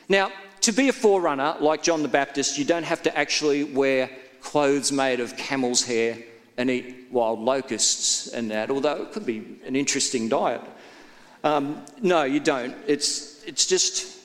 Now, 0.07 0.31
to 0.61 0.71
be 0.71 0.89
a 0.89 0.93
forerunner 0.93 1.55
like 1.59 1.83
John 1.83 2.01
the 2.01 2.09
Baptist, 2.09 2.57
you 2.57 2.65
don't 2.65 2.83
have 2.83 3.01
to 3.03 3.17
actually 3.17 3.63
wear 3.63 4.09
clothes 4.41 4.91
made 4.91 5.19
of 5.19 5.37
camel's 5.37 5.83
hair 5.83 6.17
and 6.57 6.69
eat 6.69 7.07
wild 7.11 7.39
locusts 7.39 8.27
and 8.27 8.51
that, 8.51 8.69
although 8.69 9.03
it 9.03 9.11
could 9.11 9.25
be 9.25 9.59
an 9.65 9.75
interesting 9.75 10.27
diet. 10.27 10.61
Um, 11.43 11.85
no, 12.01 12.23
you 12.23 12.39
don't. 12.39 12.75
It's, 12.85 13.43
it's 13.45 13.65
just 13.65 14.19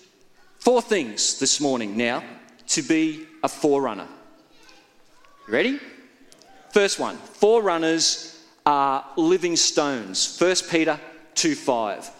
Four 0.64 0.80
things 0.80 1.38
this 1.40 1.60
morning 1.60 1.94
now 1.94 2.24
to 2.68 2.80
be 2.80 3.26
a 3.42 3.48
forerunner. 3.50 4.08
You 5.46 5.52
ready? 5.52 5.78
First 6.70 6.98
one 6.98 7.18
forerunners 7.18 8.42
are 8.64 9.04
living 9.18 9.56
stones. 9.56 10.38
1 10.40 10.56
Peter 10.70 10.98
2 11.34 11.54
5 11.54 12.10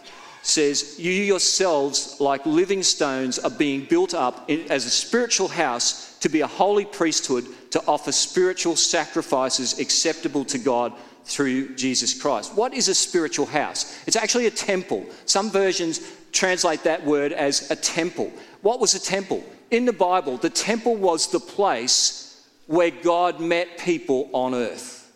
says, 0.45 0.99
You 0.99 1.11
yourselves, 1.11 2.17
like 2.19 2.45
living 2.45 2.83
stones, 2.83 3.39
are 3.39 3.49
being 3.49 3.85
built 3.85 4.13
up 4.13 4.49
in, 4.49 4.71
as 4.71 4.85
a 4.85 4.89
spiritual 4.89 5.47
house 5.47 6.17
to 6.19 6.29
be 6.29 6.41
a 6.41 6.47
holy 6.47 6.85
priesthood 6.85 7.45
to 7.71 7.83
offer 7.87 8.11
spiritual 8.11 8.75
sacrifices 8.75 9.79
acceptable 9.79 10.45
to 10.45 10.57
God 10.57 10.93
through 11.23 11.75
Jesus 11.75 12.19
Christ. 12.19 12.55
What 12.55 12.73
is 12.73 12.87
a 12.87 12.95
spiritual 12.95 13.47
house? 13.47 13.99
It's 14.05 14.15
actually 14.15 14.45
a 14.45 14.51
temple. 14.51 15.05
Some 15.25 15.49
versions 15.49 15.99
translate 16.31 16.83
that 16.83 17.03
word 17.03 17.33
as 17.33 17.71
a 17.71 17.75
temple. 17.75 18.31
What 18.61 18.79
was 18.79 18.93
a 18.93 18.99
temple? 18.99 19.43
In 19.71 19.85
the 19.85 19.93
Bible, 19.93 20.37
the 20.37 20.49
temple 20.49 20.95
was 20.95 21.31
the 21.31 21.39
place 21.39 22.47
where 22.67 22.91
God 22.91 23.39
met 23.39 23.79
people 23.79 24.29
on 24.31 24.53
earth. 24.53 25.11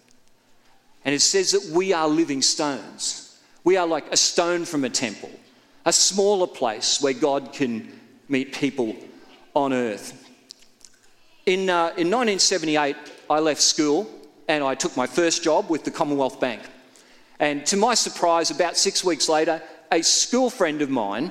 And 1.05 1.13
it 1.13 1.21
says 1.21 1.51
that 1.51 1.71
we 1.75 1.93
are 1.93 2.07
living 2.07 2.41
stones. 2.41 3.28
We 3.69 3.77
are 3.77 3.86
like 3.86 4.12
a 4.12 4.17
stone 4.17 4.65
from 4.65 4.84
a 4.84 4.89
temple, 4.89 5.29
a 5.86 5.93
smaller 5.93 6.47
place 6.47 6.99
where 6.99 7.13
God 7.13 7.53
can 7.53 7.88
meet 8.27 8.51
people 8.51 8.95
on 9.53 9.73
earth. 9.73 10.27
In, 11.45 11.69
uh, 11.69 11.93
in 11.95 12.10
1978, 12.10 12.95
I 13.29 13.38
left 13.38 13.62
school 13.62 14.10
and 14.47 14.63
I 14.63 14.73
took 14.73 14.97
my 14.97 15.05
first 15.05 15.43
job 15.43 15.69
with 15.69 15.84
the 15.84 15.91
Commonwealth 15.91 16.39
Bank. 16.39 16.63
And 17.39 17.63
to 17.67 17.77
my 17.77 17.93
surprise, 17.93 18.49
about 18.49 18.75
six 18.75 19.03
weeks 19.03 19.29
later, 19.29 19.62
a 19.91 20.01
school 20.01 20.49
friend 20.49 20.82
of 20.82 20.89
mine 20.89 21.29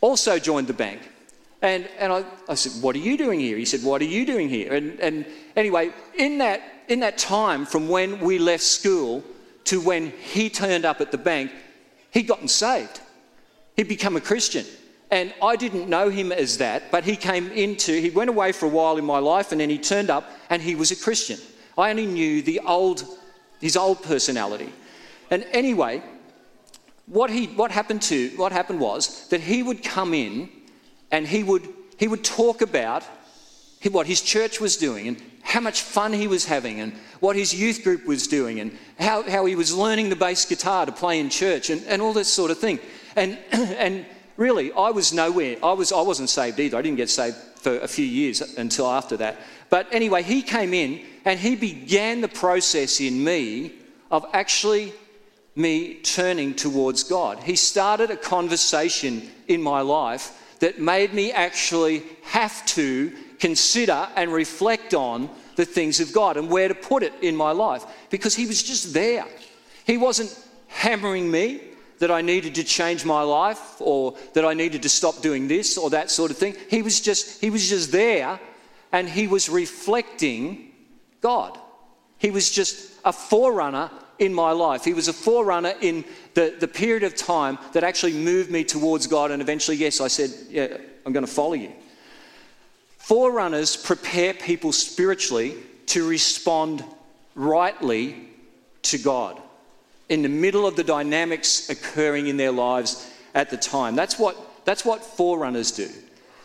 also 0.00 0.40
joined 0.40 0.66
the 0.66 0.72
bank. 0.72 1.08
And, 1.62 1.88
and 2.00 2.12
I, 2.12 2.24
I 2.48 2.56
said, 2.56 2.82
What 2.82 2.96
are 2.96 2.98
you 2.98 3.16
doing 3.16 3.38
here? 3.38 3.56
He 3.56 3.64
said, 3.64 3.84
What 3.84 4.02
are 4.02 4.06
you 4.06 4.26
doing 4.26 4.48
here? 4.48 4.74
And, 4.74 4.98
and 4.98 5.24
anyway, 5.54 5.92
in 6.16 6.38
that, 6.38 6.62
in 6.88 6.98
that 6.98 7.16
time 7.16 7.64
from 7.64 7.88
when 7.88 8.18
we 8.18 8.40
left 8.40 8.64
school 8.64 9.22
to 9.68 9.80
when 9.80 10.10
he 10.10 10.48
turned 10.48 10.84
up 10.84 11.00
at 11.00 11.10
the 11.10 11.18
bank, 11.18 11.52
he'd 12.10 12.26
gotten 12.26 12.48
saved. 12.48 13.00
He'd 13.76 13.88
become 13.88 14.16
a 14.16 14.20
Christian. 14.20 14.64
And 15.10 15.32
I 15.42 15.56
didn't 15.56 15.88
know 15.88 16.08
him 16.08 16.32
as 16.32 16.58
that, 16.58 16.90
but 16.90 17.04
he 17.04 17.16
came 17.16 17.50
into, 17.52 17.92
he 17.92 18.10
went 18.10 18.30
away 18.30 18.52
for 18.52 18.66
a 18.66 18.70
while 18.70 18.96
in 18.96 19.04
my 19.04 19.18
life 19.18 19.52
and 19.52 19.60
then 19.60 19.70
he 19.70 19.78
turned 19.78 20.10
up 20.10 20.30
and 20.50 20.60
he 20.60 20.74
was 20.74 20.90
a 20.90 20.96
Christian. 20.96 21.38
I 21.76 21.90
only 21.90 22.06
knew 22.06 22.42
the 22.42 22.60
old, 22.60 23.04
his 23.60 23.76
old 23.76 24.02
personality. 24.02 24.72
And 25.30 25.44
anyway, 25.52 26.02
what, 27.06 27.30
he, 27.30 27.46
what, 27.46 27.70
happened 27.70 28.02
to, 28.02 28.30
what 28.36 28.52
happened 28.52 28.80
was 28.80 29.28
that 29.28 29.40
he 29.40 29.62
would 29.62 29.82
come 29.82 30.12
in 30.12 30.50
and 31.10 31.26
he 31.26 31.42
would, 31.42 31.66
he 31.98 32.08
would 32.08 32.24
talk 32.24 32.60
about 32.62 33.04
what 33.90 34.06
his 34.06 34.20
church 34.20 34.60
was 34.60 34.76
doing 34.76 35.08
and 35.08 35.22
how 35.48 35.60
much 35.60 35.80
fun 35.80 36.12
he 36.12 36.26
was 36.26 36.44
having 36.44 36.78
and 36.78 36.92
what 37.20 37.34
his 37.34 37.54
youth 37.54 37.82
group 37.82 38.04
was 38.06 38.26
doing 38.26 38.60
and 38.60 38.70
how, 38.98 39.22
how 39.22 39.46
he 39.46 39.56
was 39.56 39.74
learning 39.74 40.10
the 40.10 40.16
bass 40.16 40.44
guitar 40.44 40.84
to 40.84 40.92
play 40.92 41.18
in 41.18 41.30
church 41.30 41.70
and, 41.70 41.82
and 41.86 42.02
all 42.02 42.12
this 42.12 42.28
sort 42.28 42.50
of 42.50 42.58
thing. 42.58 42.78
And, 43.16 43.38
and 43.52 44.04
really, 44.36 44.70
I 44.72 44.90
was 44.90 45.14
nowhere. 45.14 45.56
I, 45.62 45.72
was, 45.72 45.90
I 45.90 46.02
wasn't 46.02 46.28
saved 46.28 46.60
either. 46.60 46.76
I 46.76 46.82
didn't 46.82 46.98
get 46.98 47.08
saved 47.08 47.36
for 47.56 47.78
a 47.78 47.88
few 47.88 48.04
years 48.04 48.42
until 48.58 48.88
after 48.88 49.16
that. 49.16 49.38
But 49.70 49.86
anyway, 49.90 50.22
he 50.22 50.42
came 50.42 50.74
in 50.74 51.00
and 51.24 51.40
he 51.40 51.56
began 51.56 52.20
the 52.20 52.28
process 52.28 53.00
in 53.00 53.24
me 53.24 53.72
of 54.10 54.26
actually 54.34 54.92
me 55.56 55.94
turning 56.02 56.52
towards 56.54 57.04
God. 57.04 57.42
He 57.42 57.56
started 57.56 58.10
a 58.10 58.18
conversation 58.18 59.22
in 59.46 59.62
my 59.62 59.80
life 59.80 60.56
that 60.60 60.78
made 60.78 61.14
me 61.14 61.32
actually 61.32 62.02
have 62.24 62.66
to 62.66 63.12
consider 63.38 64.08
and 64.14 64.30
reflect 64.30 64.92
on 64.92 65.30
the 65.58 65.64
things 65.64 65.98
of 65.98 66.12
God 66.12 66.36
and 66.36 66.48
where 66.48 66.68
to 66.68 66.74
put 66.74 67.02
it 67.02 67.12
in 67.20 67.34
my 67.34 67.50
life 67.50 67.84
because 68.10 68.34
He 68.34 68.46
was 68.46 68.62
just 68.62 68.94
there. 68.94 69.26
He 69.84 69.98
wasn't 69.98 70.38
hammering 70.68 71.28
me 71.28 71.60
that 71.98 72.12
I 72.12 72.22
needed 72.22 72.54
to 72.54 72.64
change 72.64 73.04
my 73.04 73.22
life 73.22 73.80
or 73.80 74.16
that 74.34 74.44
I 74.44 74.54
needed 74.54 74.82
to 74.84 74.88
stop 74.88 75.20
doing 75.20 75.48
this 75.48 75.76
or 75.76 75.90
that 75.90 76.12
sort 76.12 76.30
of 76.30 76.38
thing. 76.38 76.54
He 76.70 76.80
was 76.80 77.00
just, 77.00 77.40
he 77.40 77.50
was 77.50 77.68
just 77.68 77.90
there 77.90 78.38
and 78.92 79.08
he 79.08 79.26
was 79.26 79.48
reflecting 79.48 80.70
God. 81.20 81.58
He 82.18 82.30
was 82.30 82.52
just 82.52 82.92
a 83.04 83.12
forerunner 83.12 83.90
in 84.20 84.32
my 84.32 84.52
life. 84.52 84.84
He 84.84 84.94
was 84.94 85.08
a 85.08 85.12
forerunner 85.12 85.74
in 85.80 86.04
the, 86.34 86.54
the 86.60 86.68
period 86.68 87.02
of 87.02 87.16
time 87.16 87.58
that 87.72 87.82
actually 87.82 88.12
moved 88.12 88.48
me 88.48 88.62
towards 88.62 89.08
God. 89.08 89.32
And 89.32 89.42
eventually, 89.42 89.76
yes, 89.76 90.00
I 90.00 90.06
said, 90.06 90.30
Yeah, 90.48 90.76
I'm 91.04 91.12
going 91.12 91.26
to 91.26 91.32
follow 91.32 91.54
you. 91.54 91.72
Forerunners 93.08 93.74
prepare 93.74 94.34
people 94.34 94.70
spiritually 94.70 95.54
to 95.86 96.06
respond 96.06 96.84
rightly 97.34 98.28
to 98.82 98.98
God 98.98 99.40
in 100.10 100.20
the 100.20 100.28
middle 100.28 100.66
of 100.66 100.76
the 100.76 100.84
dynamics 100.84 101.70
occurring 101.70 102.26
in 102.26 102.36
their 102.36 102.52
lives 102.52 103.10
at 103.34 103.48
the 103.48 103.56
time. 103.56 103.96
That's 103.96 104.18
what, 104.18 104.36
that's 104.66 104.84
what 104.84 105.02
forerunners 105.02 105.70
do. 105.70 105.88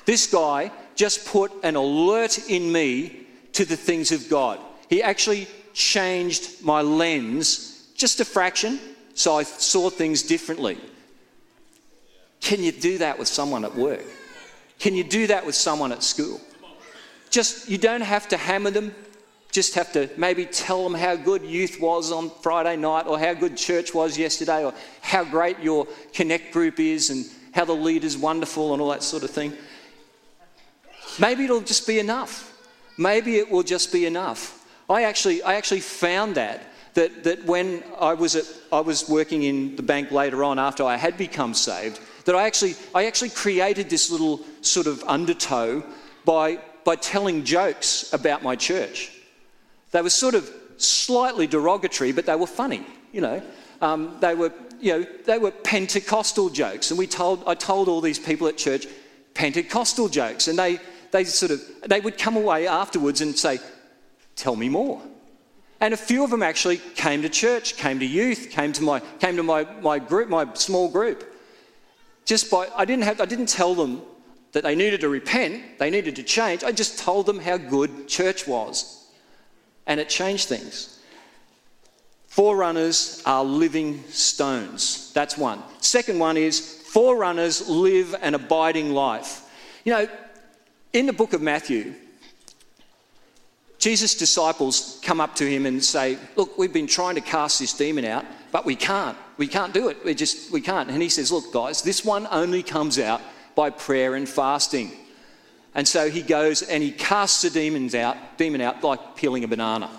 This 0.05 0.25
guy 0.25 0.71
just 0.95 1.27
put 1.27 1.51
an 1.63 1.75
alert 1.75 2.49
in 2.49 2.71
me 2.71 3.27
to 3.51 3.65
the 3.65 3.75
things 3.75 4.13
of 4.13 4.29
God. 4.29 4.57
He 4.89 5.03
actually 5.03 5.49
changed 5.73 6.63
my 6.63 6.79
lens 6.79 7.89
just 7.93 8.21
a 8.21 8.25
fraction 8.25 8.79
so 9.15 9.35
I 9.35 9.43
saw 9.43 9.89
things 9.89 10.23
differently. 10.23 10.77
Can 12.39 12.63
you 12.63 12.71
do 12.71 12.99
that 12.99 13.19
with 13.19 13.27
someone 13.27 13.65
at 13.65 13.75
work? 13.75 14.05
Can 14.79 14.95
you 14.95 15.03
do 15.03 15.27
that 15.27 15.45
with 15.45 15.55
someone 15.55 15.91
at 15.91 16.03
school? 16.03 16.39
Just, 17.33 17.67
you 17.67 17.79
don't 17.79 18.01
have 18.01 18.27
to 18.27 18.37
hammer 18.37 18.69
them, 18.69 18.93
just 19.51 19.73
have 19.73 19.91
to 19.93 20.07
maybe 20.17 20.45
tell 20.45 20.83
them 20.83 20.93
how 20.93 21.15
good 21.15 21.41
youth 21.41 21.81
was 21.81 22.11
on 22.11 22.29
Friday 22.43 22.75
night, 22.75 23.07
or 23.07 23.17
how 23.17 23.33
good 23.33 23.57
church 23.57 23.91
was 23.91 24.19
yesterday, 24.19 24.63
or 24.63 24.71
how 25.01 25.23
great 25.23 25.59
your 25.59 25.87
connect 26.13 26.53
group 26.53 26.79
is, 26.79 27.09
and 27.09 27.25
how 27.55 27.65
the 27.65 27.73
leader's 27.73 28.15
wonderful, 28.15 28.73
and 28.73 28.83
all 28.83 28.89
that 28.89 29.01
sort 29.01 29.23
of 29.23 29.31
thing. 29.31 29.51
Maybe 31.17 31.45
it'll 31.45 31.61
just 31.61 31.87
be 31.87 31.97
enough. 31.97 32.55
Maybe 32.99 33.37
it 33.37 33.49
will 33.49 33.63
just 33.63 33.91
be 33.91 34.05
enough. 34.05 34.63
I 34.87 35.05
actually, 35.05 35.41
I 35.41 35.55
actually 35.55 35.79
found 35.79 36.35
that, 36.35 36.61
that, 36.93 37.23
that 37.23 37.45
when 37.45 37.83
I 37.99 38.13
was, 38.13 38.35
at, 38.35 38.45
I 38.71 38.81
was 38.81 39.09
working 39.09 39.41
in 39.41 39.75
the 39.75 39.81
bank 39.81 40.11
later 40.11 40.43
on 40.43 40.59
after 40.59 40.83
I 40.83 40.97
had 40.97 41.17
become 41.17 41.55
saved, 41.55 41.99
that 42.25 42.35
I 42.35 42.45
actually, 42.45 42.75
I 42.93 43.07
actually 43.07 43.31
created 43.31 43.89
this 43.89 44.11
little 44.11 44.39
sort 44.61 44.85
of 44.85 45.03
undertow 45.07 45.83
by, 46.25 46.59
by 46.83 46.95
telling 46.95 47.43
jokes 47.43 48.11
about 48.13 48.43
my 48.43 48.55
church. 48.55 49.11
They 49.91 50.01
were 50.01 50.09
sort 50.09 50.35
of 50.35 50.49
slightly 50.77 51.47
derogatory, 51.47 52.11
but 52.11 52.25
they 52.25 52.35
were 52.35 52.47
funny, 52.47 52.85
you 53.11 53.21
know. 53.21 53.41
Um, 53.81 54.17
they 54.19 54.35
were, 54.35 54.51
you 54.79 54.93
know, 54.93 55.05
they 55.25 55.37
were 55.37 55.51
Pentecostal 55.51 56.49
jokes, 56.49 56.91
and 56.91 56.97
we 56.97 57.07
told, 57.07 57.43
I 57.47 57.55
told 57.55 57.87
all 57.87 58.01
these 58.01 58.19
people 58.19 58.47
at 58.47 58.57
church 58.57 58.87
Pentecostal 59.33 60.09
jokes, 60.09 60.47
and 60.47 60.57
they, 60.57 60.79
they 61.11 61.23
sort 61.23 61.51
of, 61.51 61.61
they 61.87 61.99
would 61.99 62.17
come 62.17 62.37
away 62.37 62.67
afterwards 62.67 63.21
and 63.21 63.37
say, 63.37 63.59
"Tell 64.35 64.55
me 64.55 64.69
more." 64.69 65.01
And 65.79 65.93
a 65.93 65.97
few 65.97 66.23
of 66.23 66.29
them 66.29 66.43
actually 66.43 66.77
came 66.95 67.21
to 67.23 67.29
church, 67.29 67.75
came 67.75 67.99
to 67.99 68.05
youth, 68.05 68.49
came 68.51 68.71
to 68.73 68.83
my, 68.83 69.01
came 69.19 69.35
to 69.35 69.43
my, 69.43 69.67
my 69.81 69.99
group, 69.99 70.29
my 70.29 70.53
small 70.53 70.89
group. 70.89 71.29
Just 72.25 72.49
by, 72.49 72.69
I 72.73 72.85
didn't, 72.85 73.03
have, 73.03 73.19
I 73.19 73.25
didn't 73.25 73.49
tell 73.49 73.75
them 73.75 74.01
that 74.53 74.63
they 74.63 74.75
needed 74.75 75.01
to 75.01 75.09
repent, 75.09 75.79
they 75.79 75.89
needed 75.89 76.15
to 76.15 76.23
change. 76.23 76.63
I 76.63 76.71
just 76.71 76.99
told 76.99 77.25
them 77.25 77.39
how 77.39 77.57
good 77.57 78.07
church 78.07 78.47
was. 78.47 79.05
And 79.85 79.99
it 79.99 80.07
changed 80.07 80.47
things. 80.47 80.99
Forerunners 82.27 83.21
are 83.25 83.43
living 83.43 84.03
stones. 84.09 85.11
That's 85.13 85.37
one. 85.37 85.61
Second 85.81 86.19
one 86.19 86.37
is 86.37 86.81
forerunners 86.85 87.67
live 87.67 88.15
an 88.21 88.35
abiding 88.35 88.93
life. 88.93 89.41
You 89.83 89.93
know, 89.93 90.07
in 90.93 91.07
the 91.07 91.13
book 91.13 91.33
of 91.33 91.41
Matthew, 91.41 91.93
Jesus' 93.79 94.15
disciples 94.15 94.99
come 95.03 95.19
up 95.19 95.35
to 95.35 95.49
him 95.49 95.65
and 95.65 95.83
say, 95.83 96.17
Look, 96.35 96.57
we've 96.57 96.71
been 96.71 96.87
trying 96.87 97.15
to 97.15 97.21
cast 97.21 97.59
this 97.59 97.73
demon 97.73 98.05
out, 98.05 98.25
but 98.51 98.65
we 98.65 98.75
can't. 98.75 99.17
We 99.37 99.47
can't 99.47 99.73
do 99.73 99.89
it. 99.89 100.05
We 100.05 100.13
just, 100.13 100.51
we 100.51 100.61
can't. 100.61 100.89
And 100.89 101.01
he 101.01 101.09
says, 101.09 101.31
Look, 101.31 101.51
guys, 101.51 101.81
this 101.81 102.05
one 102.05 102.27
only 102.31 102.63
comes 102.63 102.97
out 102.97 103.21
by 103.55 103.69
prayer 103.69 104.15
and 104.15 104.27
fasting. 104.27 104.91
And 105.75 105.87
so 105.87 106.09
he 106.09 106.21
goes 106.21 106.61
and 106.61 106.83
he 106.83 106.91
casts 106.91 107.41
the 107.41 107.49
demons 107.49 107.95
out, 107.95 108.37
demon 108.37 108.61
out 108.61 108.83
like 108.83 109.15
peeling 109.15 109.43
a 109.43 109.47
banana. 109.47 109.89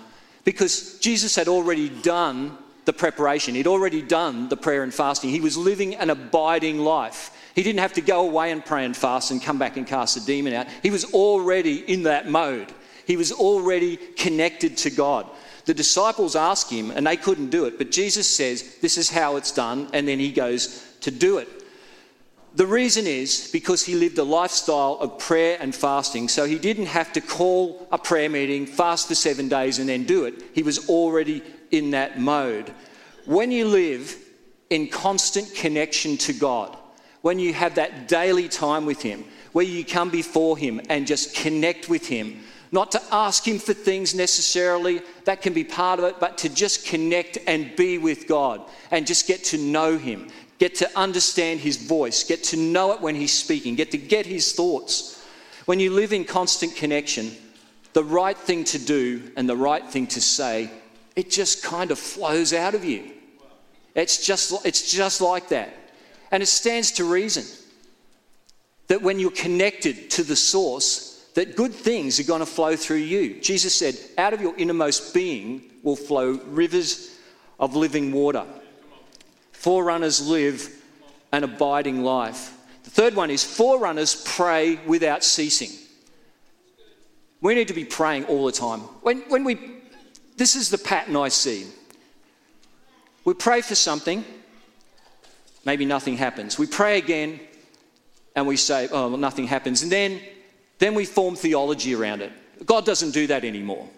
Because 0.43 0.99
Jesus 0.99 1.35
had 1.35 1.47
already 1.47 1.89
done 1.89 2.57
the 2.85 2.93
preparation, 2.93 3.55
he'd 3.55 3.67
already 3.67 4.01
done 4.01 4.47
the 4.47 4.57
prayer 4.57 4.83
and 4.83 4.93
fasting. 4.93 5.31
He 5.31 5.41
was 5.41 5.57
living 5.57 5.95
an 5.95 6.09
abiding 6.09 6.79
life. 6.79 7.31
He 7.55 7.63
didn't 7.63 7.79
have 7.79 7.93
to 7.93 8.01
go 8.01 8.27
away 8.27 8.51
and 8.51 8.63
pray 8.63 8.85
and 8.85 8.95
fast 8.95 9.31
and 9.31 9.41
come 9.41 9.57
back 9.57 9.75
and 9.75 9.87
cast 9.87 10.15
the 10.15 10.21
demon 10.21 10.53
out. 10.53 10.67
He 10.83 10.91
was 10.91 11.05
already 11.13 11.79
in 11.91 12.03
that 12.03 12.29
mode. 12.29 12.71
He 13.07 13.17
was 13.17 13.31
already 13.31 13.97
connected 13.97 14.77
to 14.77 14.89
God. 14.89 15.27
The 15.65 15.73
disciples 15.73 16.35
ask 16.35 16.69
him, 16.69 16.91
and 16.91 17.07
they 17.07 17.17
couldn't 17.17 17.49
do 17.49 17.65
it, 17.65 17.77
but 17.77 17.91
Jesus 17.91 18.27
says, 18.29 18.77
This 18.81 18.97
is 18.97 19.09
how 19.09 19.35
it's 19.35 19.51
done, 19.51 19.89
and 19.93 20.07
then 20.07 20.19
he 20.19 20.31
goes 20.31 20.85
to 21.01 21.11
do 21.11 21.39
it. 21.39 21.47
The 22.55 22.65
reason 22.65 23.05
is 23.05 23.49
because 23.51 23.83
he 23.83 23.95
lived 23.95 24.17
a 24.17 24.23
lifestyle 24.23 24.97
of 25.01 25.19
prayer 25.19 25.57
and 25.59 25.75
fasting, 25.75 26.29
so 26.29 26.45
he 26.45 26.57
didn't 26.57 26.85
have 26.85 27.11
to 27.13 27.21
call 27.21 27.85
a 27.91 27.97
prayer 27.97 28.29
meeting, 28.29 28.65
fast 28.65 29.09
for 29.09 29.15
seven 29.15 29.49
days, 29.49 29.77
and 29.77 29.89
then 29.89 30.05
do 30.05 30.23
it. 30.23 30.35
He 30.53 30.63
was 30.63 30.87
already 30.87 31.43
in 31.71 31.91
that 31.91 32.17
mode. 32.17 32.73
When 33.25 33.51
you 33.51 33.67
live 33.67 34.15
in 34.69 34.87
constant 34.87 35.53
connection 35.53 36.15
to 36.17 36.33
God, 36.33 36.77
when 37.23 37.39
you 37.39 37.53
have 37.53 37.75
that 37.75 38.07
daily 38.07 38.47
time 38.47 38.85
with 38.85 39.01
Him, 39.01 39.25
where 39.51 39.65
you 39.65 39.83
come 39.83 40.09
before 40.09 40.57
Him 40.57 40.79
and 40.89 41.05
just 41.05 41.35
connect 41.35 41.89
with 41.89 42.07
Him, 42.07 42.41
not 42.71 42.91
to 42.93 43.01
ask 43.11 43.45
Him 43.45 43.59
for 43.59 43.73
things 43.73 44.15
necessarily, 44.15 45.01
that 45.25 45.41
can 45.41 45.51
be 45.51 45.63
part 45.65 45.99
of 45.99 46.05
it, 46.05 46.19
but 46.21 46.37
to 46.37 46.49
just 46.49 46.85
connect 46.85 47.37
and 47.47 47.75
be 47.75 47.97
with 47.97 48.27
God 48.27 48.61
and 48.91 49.05
just 49.05 49.27
get 49.27 49.43
to 49.45 49.57
know 49.57 49.97
Him, 49.97 50.29
get 50.65 50.73
to 50.73 50.97
understand 50.97 51.59
His 51.59 51.77
voice, 51.77 52.23
get 52.23 52.43
to 52.45 52.57
know 52.57 52.91
it 52.91 52.99
when 52.99 53.13
He's 53.13 53.31
speaking, 53.31 53.75
get 53.75 53.91
to 53.91 53.99
get 53.99 54.25
His 54.25 54.53
thoughts. 54.53 55.23
When 55.65 55.79
you 55.79 55.91
live 55.91 56.11
in 56.11 56.25
constant 56.25 56.75
connection, 56.75 57.31
the 57.93 58.03
right 58.03 58.35
thing 58.35 58.63
to 58.63 58.79
do 58.79 59.31
and 59.37 59.47
the 59.47 59.55
right 59.55 59.87
thing 59.87 60.07
to 60.07 60.19
say, 60.19 60.71
it 61.15 61.29
just 61.29 61.61
kind 61.61 61.91
of 61.91 61.99
flows 61.99 62.51
out 62.51 62.73
of 62.73 62.83
you. 62.83 63.11
It's 63.93 64.25
just, 64.25 64.65
it's 64.65 64.91
just 64.91 65.21
like 65.21 65.49
that. 65.49 65.71
And 66.31 66.41
it 66.41 66.47
stands 66.47 66.93
to 66.93 67.03
reason 67.03 67.43
that 68.87 69.03
when 69.03 69.19
you're 69.19 69.29
connected 69.29 70.09
to 70.11 70.23
the 70.23 70.35
source, 70.35 71.29
that 71.35 71.55
good 71.55 71.75
things 71.75 72.19
are 72.19 72.23
going 72.23 72.39
to 72.39 72.47
flow 72.47 72.75
through 72.75 72.97
you. 72.97 73.39
Jesus 73.39 73.75
said, 73.75 73.95
out 74.17 74.33
of 74.33 74.41
your 74.41 74.57
innermost 74.57 75.13
being 75.13 75.61
will 75.83 75.95
flow 75.95 76.39
rivers 76.47 77.15
of 77.59 77.75
living 77.75 78.11
water. 78.11 78.45
Forerunners 79.65 80.27
live 80.27 80.69
an 81.31 81.43
abiding 81.43 82.03
life. 82.03 82.55
The 82.83 82.91
third 82.91 83.15
one 83.15 83.31
is 83.31 83.43
forerunners 83.43 84.21
pray 84.23 84.75
without 84.85 85.23
ceasing. 85.23 85.71
We 87.41 87.55
need 87.55 87.69
to 87.69 87.73
be 87.73 87.83
praying 87.83 88.25
all 88.25 88.45
the 88.45 88.51
time. 88.51 88.81
When, 89.01 89.21
when 89.21 89.43
we, 89.43 89.59
this 90.37 90.55
is 90.55 90.69
the 90.69 90.77
pattern 90.77 91.15
I 91.15 91.29
see. 91.29 91.65
We 93.23 93.33
pray 93.33 93.61
for 93.61 93.73
something, 93.73 94.23
maybe 95.65 95.83
nothing 95.83 96.15
happens. 96.15 96.59
We 96.59 96.67
pray 96.67 96.99
again, 96.99 97.39
and 98.35 98.45
we 98.45 98.57
say, 98.57 98.87
oh, 98.91 99.07
well, 99.07 99.17
nothing 99.17 99.47
happens. 99.47 99.81
And 99.81 99.91
then 99.91 100.21
then 100.77 100.93
we 100.93 101.05
form 101.05 101.35
theology 101.35 101.95
around 101.95 102.21
it. 102.21 102.31
God 102.67 102.85
doesn't 102.85 103.15
do 103.15 103.25
that 103.25 103.43
anymore. 103.43 103.89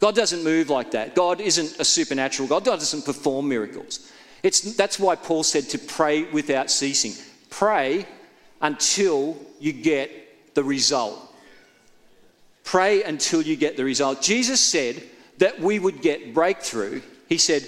God 0.00 0.16
doesn't 0.16 0.42
move 0.42 0.70
like 0.70 0.90
that. 0.90 1.14
God 1.14 1.40
isn't 1.40 1.78
a 1.78 1.84
supernatural 1.84 2.48
God. 2.48 2.64
God 2.64 2.80
doesn't 2.80 3.04
perform 3.04 3.48
miracles. 3.48 4.10
It's, 4.44 4.76
that's 4.76 5.00
why 5.00 5.16
Paul 5.16 5.42
said 5.42 5.70
to 5.70 5.78
pray 5.78 6.24
without 6.24 6.70
ceasing. 6.70 7.14
Pray 7.48 8.06
until 8.60 9.38
you 9.58 9.72
get 9.72 10.54
the 10.54 10.62
result. 10.62 11.18
Pray 12.62 13.02
until 13.02 13.40
you 13.40 13.56
get 13.56 13.78
the 13.78 13.84
result. 13.84 14.20
Jesus 14.20 14.60
said 14.60 15.02
that 15.38 15.58
we 15.58 15.78
would 15.78 16.02
get 16.02 16.34
breakthrough. 16.34 17.00
He 17.26 17.38
said, 17.38 17.66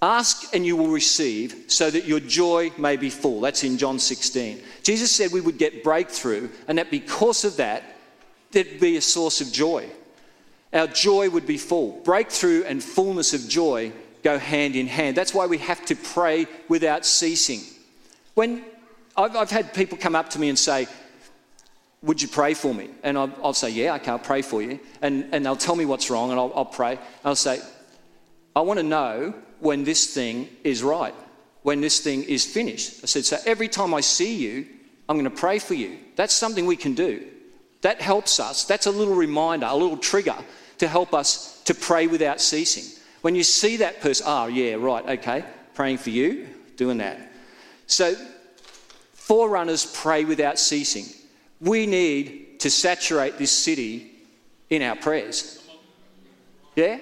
Ask 0.00 0.54
and 0.54 0.64
you 0.64 0.74
will 0.74 0.88
receive 0.88 1.64
so 1.68 1.90
that 1.90 2.06
your 2.06 2.20
joy 2.20 2.72
may 2.78 2.96
be 2.96 3.10
full. 3.10 3.42
That's 3.42 3.62
in 3.62 3.76
John 3.76 3.98
16. 3.98 4.62
Jesus 4.82 5.10
said 5.10 5.32
we 5.32 5.40
would 5.42 5.58
get 5.58 5.84
breakthrough 5.84 6.48
and 6.66 6.78
that 6.78 6.90
because 6.90 7.44
of 7.44 7.56
that, 7.56 7.82
there'd 8.52 8.80
be 8.80 8.96
a 8.96 9.02
source 9.02 9.42
of 9.42 9.52
joy. 9.52 9.88
Our 10.72 10.86
joy 10.86 11.28
would 11.28 11.46
be 11.46 11.58
full. 11.58 12.00
Breakthrough 12.04 12.64
and 12.64 12.82
fullness 12.82 13.34
of 13.34 13.48
joy 13.48 13.92
go 14.24 14.38
hand 14.38 14.74
in 14.74 14.86
hand. 14.88 15.16
That's 15.16 15.34
why 15.34 15.46
we 15.46 15.58
have 15.58 15.84
to 15.86 15.94
pray 15.94 16.46
without 16.68 17.06
ceasing. 17.06 17.60
When 18.34 18.64
I've, 19.16 19.36
I've 19.36 19.50
had 19.50 19.74
people 19.74 19.98
come 19.98 20.16
up 20.16 20.30
to 20.30 20.40
me 20.40 20.48
and 20.48 20.58
say, 20.58 20.88
would 22.02 22.20
you 22.20 22.28
pray 22.28 22.54
for 22.54 22.74
me? 22.74 22.90
And 23.02 23.16
I'll, 23.16 23.32
I'll, 23.42 23.54
say, 23.54 23.70
yeah, 23.70 23.94
okay, 23.96 24.10
I'll 24.10 24.18
pray 24.18 24.42
for 24.42 24.60
you. 24.62 24.80
And, 25.02 25.28
and 25.32 25.44
they'll 25.44 25.56
tell 25.56 25.76
me 25.76 25.84
what's 25.84 26.10
wrong 26.10 26.30
and 26.30 26.40
I'll, 26.40 26.52
I'll 26.56 26.64
pray. 26.64 26.92
And 26.92 27.00
I'll 27.24 27.36
say, 27.36 27.60
I 28.56 28.60
want 28.62 28.78
to 28.78 28.84
know 28.84 29.34
when 29.60 29.84
this 29.84 30.12
thing 30.12 30.48
is 30.64 30.82
right, 30.82 31.14
when 31.62 31.80
this 31.80 32.00
thing 32.00 32.24
is 32.24 32.44
finished. 32.44 33.00
I 33.02 33.06
said, 33.06 33.24
So 33.24 33.38
every 33.46 33.68
time 33.68 33.94
I 33.94 34.00
see 34.00 34.36
you, 34.36 34.66
I'm 35.08 35.16
going 35.16 35.30
to 35.30 35.30
pray 35.30 35.58
for 35.58 35.74
you. 35.74 35.98
That's 36.16 36.34
something 36.34 36.66
we 36.66 36.76
can 36.76 36.94
do. 36.94 37.26
That 37.82 38.00
helps 38.00 38.40
us. 38.40 38.64
That's 38.64 38.86
a 38.86 38.90
little 38.90 39.14
reminder, 39.14 39.66
a 39.68 39.76
little 39.76 39.98
trigger 39.98 40.36
to 40.78 40.88
help 40.88 41.12
us 41.14 41.62
to 41.64 41.74
pray 41.74 42.06
without 42.06 42.40
ceasing. 42.40 43.00
When 43.24 43.34
you 43.34 43.42
see 43.42 43.78
that 43.78 44.02
person, 44.02 44.26
oh, 44.28 44.48
yeah, 44.48 44.74
right, 44.74 45.18
okay, 45.18 45.44
praying 45.72 45.96
for 45.96 46.10
you, 46.10 46.46
doing 46.76 46.98
that. 46.98 47.32
So, 47.86 48.14
forerunners 49.14 49.86
pray 49.86 50.26
without 50.26 50.58
ceasing. 50.58 51.06
We 51.58 51.86
need 51.86 52.60
to 52.60 52.68
saturate 52.68 53.38
this 53.38 53.50
city 53.50 54.12
in 54.68 54.82
our 54.82 54.94
prayers. 54.94 55.66
Yeah? 56.76 56.98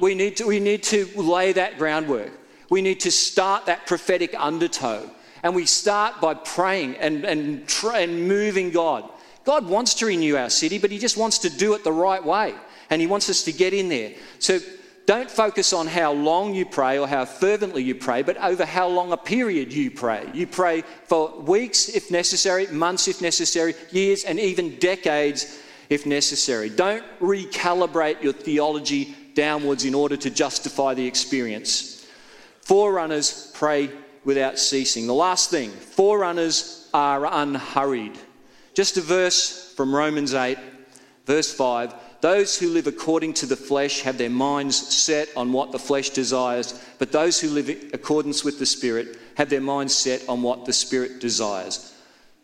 we 0.00 0.14
need, 0.14 0.38
to, 0.38 0.46
we 0.46 0.60
need 0.60 0.82
to 0.84 1.10
lay 1.14 1.52
that 1.52 1.76
groundwork. 1.76 2.32
We 2.70 2.80
need 2.80 3.00
to 3.00 3.10
start 3.10 3.66
that 3.66 3.86
prophetic 3.86 4.34
undertow. 4.34 5.10
And 5.42 5.54
we 5.54 5.66
start 5.66 6.22
by 6.22 6.32
praying 6.32 6.96
and, 6.96 7.26
and, 7.26 7.70
and 7.92 8.26
moving 8.26 8.70
God. 8.70 9.10
God 9.44 9.66
wants 9.66 9.92
to 9.96 10.06
renew 10.06 10.36
our 10.36 10.48
city, 10.48 10.78
but 10.78 10.90
He 10.90 10.96
just 10.96 11.18
wants 11.18 11.36
to 11.40 11.50
do 11.50 11.74
it 11.74 11.84
the 11.84 11.92
right 11.92 12.24
way. 12.24 12.54
And 12.88 12.98
He 12.98 13.06
wants 13.06 13.28
us 13.28 13.42
to 13.42 13.52
get 13.52 13.74
in 13.74 13.90
there. 13.90 14.14
So 14.38 14.58
don't 15.06 15.30
focus 15.30 15.72
on 15.72 15.86
how 15.86 16.12
long 16.12 16.52
you 16.52 16.66
pray 16.66 16.98
or 16.98 17.06
how 17.06 17.24
fervently 17.24 17.82
you 17.82 17.94
pray, 17.94 18.22
but 18.22 18.36
over 18.38 18.66
how 18.66 18.88
long 18.88 19.12
a 19.12 19.16
period 19.16 19.72
you 19.72 19.88
pray. 19.88 20.28
You 20.34 20.48
pray 20.48 20.82
for 21.04 21.40
weeks 21.40 21.88
if 21.88 22.10
necessary, 22.10 22.66
months 22.66 23.06
if 23.06 23.22
necessary, 23.22 23.74
years, 23.92 24.24
and 24.24 24.40
even 24.40 24.76
decades 24.80 25.62
if 25.88 26.06
necessary. 26.06 26.70
Don't 26.70 27.04
recalibrate 27.20 28.20
your 28.20 28.32
theology 28.32 29.14
downwards 29.34 29.84
in 29.84 29.94
order 29.94 30.16
to 30.16 30.28
justify 30.28 30.92
the 30.94 31.06
experience. 31.06 32.04
Forerunners 32.62 33.52
pray 33.54 33.90
without 34.24 34.58
ceasing. 34.58 35.06
The 35.06 35.14
last 35.14 35.50
thing 35.50 35.70
forerunners 35.70 36.88
are 36.92 37.26
unhurried. 37.26 38.18
Just 38.74 38.96
a 38.96 39.02
verse 39.02 39.72
from 39.76 39.94
Romans 39.94 40.34
8, 40.34 40.58
verse 41.26 41.54
5 41.54 41.94
those 42.20 42.58
who 42.58 42.68
live 42.68 42.86
according 42.86 43.34
to 43.34 43.46
the 43.46 43.56
flesh 43.56 44.00
have 44.02 44.18
their 44.18 44.30
minds 44.30 44.76
set 44.76 45.28
on 45.36 45.52
what 45.52 45.72
the 45.72 45.78
flesh 45.78 46.10
desires, 46.10 46.80
but 46.98 47.12
those 47.12 47.40
who 47.40 47.48
live 47.48 47.68
in 47.68 47.90
accordance 47.92 48.44
with 48.44 48.58
the 48.58 48.66
Spirit 48.66 49.18
have 49.36 49.50
their 49.50 49.60
minds 49.60 49.94
set 49.94 50.26
on 50.28 50.42
what 50.42 50.64
the 50.64 50.72
Spirit 50.72 51.20
desires. 51.20 51.94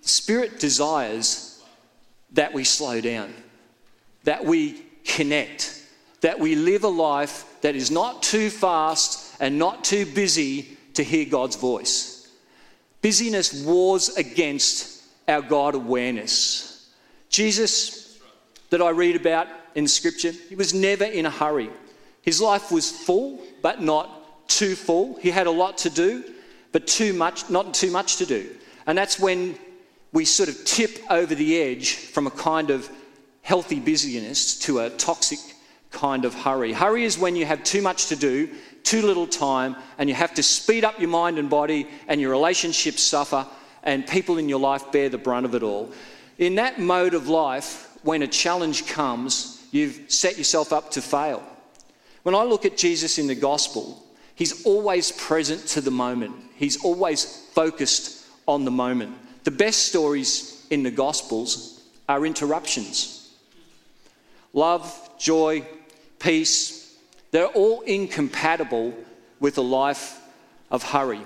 The 0.02 0.08
Spirit 0.08 0.58
desires 0.60 1.62
that 2.32 2.52
we 2.52 2.64
slow 2.64 3.00
down, 3.00 3.32
that 4.24 4.44
we 4.44 4.82
connect, 5.04 5.82
that 6.20 6.38
we 6.38 6.54
live 6.54 6.84
a 6.84 6.88
life 6.88 7.44
that 7.62 7.76
is 7.76 7.90
not 7.90 8.22
too 8.22 8.50
fast 8.50 9.36
and 9.40 9.58
not 9.58 9.84
too 9.84 10.06
busy 10.06 10.76
to 10.94 11.02
hear 11.02 11.24
God's 11.24 11.56
voice. 11.56 12.28
Busyness 13.00 13.64
wars 13.64 14.16
against 14.16 15.02
our 15.26 15.42
God 15.42 15.74
awareness. 15.74 16.90
Jesus, 17.28 18.18
that 18.70 18.82
I 18.82 18.90
read 18.90 19.16
about 19.16 19.48
in 19.74 19.88
Scripture, 19.88 20.32
he 20.48 20.54
was 20.54 20.74
never 20.74 21.04
in 21.04 21.26
a 21.26 21.30
hurry. 21.30 21.70
His 22.22 22.40
life 22.40 22.70
was 22.70 22.90
full, 22.90 23.40
but 23.62 23.82
not 23.82 24.48
too 24.48 24.74
full. 24.76 25.16
He 25.16 25.30
had 25.30 25.46
a 25.46 25.50
lot 25.50 25.78
to 25.78 25.90
do, 25.90 26.24
but 26.72 26.86
too 26.86 27.12
much, 27.12 27.50
not 27.50 27.74
too 27.74 27.90
much 27.90 28.16
to 28.16 28.26
do. 28.26 28.50
And 28.86 28.96
that's 28.96 29.18
when 29.18 29.56
we 30.12 30.24
sort 30.24 30.48
of 30.48 30.64
tip 30.64 30.98
over 31.10 31.34
the 31.34 31.60
edge 31.60 31.94
from 31.94 32.26
a 32.26 32.30
kind 32.30 32.70
of 32.70 32.88
healthy 33.42 33.80
busyness 33.80 34.58
to 34.60 34.80
a 34.80 34.90
toxic 34.90 35.38
kind 35.90 36.24
of 36.24 36.34
hurry. 36.34 36.72
Hurry 36.72 37.04
is 37.04 37.18
when 37.18 37.36
you 37.36 37.44
have 37.44 37.64
too 37.64 37.82
much 37.82 38.06
to 38.06 38.16
do, 38.16 38.48
too 38.82 39.02
little 39.02 39.26
time, 39.26 39.76
and 39.98 40.08
you 40.08 40.14
have 40.14 40.34
to 40.34 40.42
speed 40.42 40.84
up 40.84 40.98
your 40.98 41.10
mind 41.10 41.38
and 41.38 41.50
body, 41.50 41.88
and 42.08 42.20
your 42.20 42.30
relationships 42.30 43.02
suffer, 43.02 43.46
and 43.82 44.06
people 44.06 44.38
in 44.38 44.48
your 44.48 44.60
life 44.60 44.90
bear 44.92 45.08
the 45.08 45.18
brunt 45.18 45.46
of 45.46 45.54
it 45.54 45.62
all. 45.62 45.92
In 46.38 46.54
that 46.56 46.78
mode 46.78 47.14
of 47.14 47.28
life, 47.28 47.90
when 48.02 48.22
a 48.22 48.26
challenge 48.26 48.86
comes, 48.86 49.51
you've 49.72 50.10
set 50.10 50.38
yourself 50.38 50.72
up 50.72 50.92
to 50.92 51.02
fail. 51.02 51.42
When 52.22 52.36
I 52.36 52.44
look 52.44 52.64
at 52.64 52.76
Jesus 52.76 53.18
in 53.18 53.26
the 53.26 53.34
gospel, 53.34 54.00
he's 54.36 54.64
always 54.64 55.10
present 55.10 55.66
to 55.68 55.80
the 55.80 55.90
moment, 55.90 56.36
he's 56.54 56.84
always 56.84 57.24
focused 57.52 58.24
on 58.46 58.64
the 58.64 58.70
moment. 58.70 59.16
The 59.42 59.50
best 59.50 59.86
stories 59.86 60.64
in 60.70 60.84
the 60.84 60.90
gospels 60.90 61.82
are 62.08 62.24
interruptions. 62.24 63.30
Love, 64.52 65.10
joy, 65.18 65.66
peace, 66.20 66.96
they're 67.32 67.46
all 67.46 67.80
incompatible 67.80 68.94
with 69.40 69.58
a 69.58 69.62
life 69.62 70.20
of 70.70 70.82
hurry. 70.82 71.20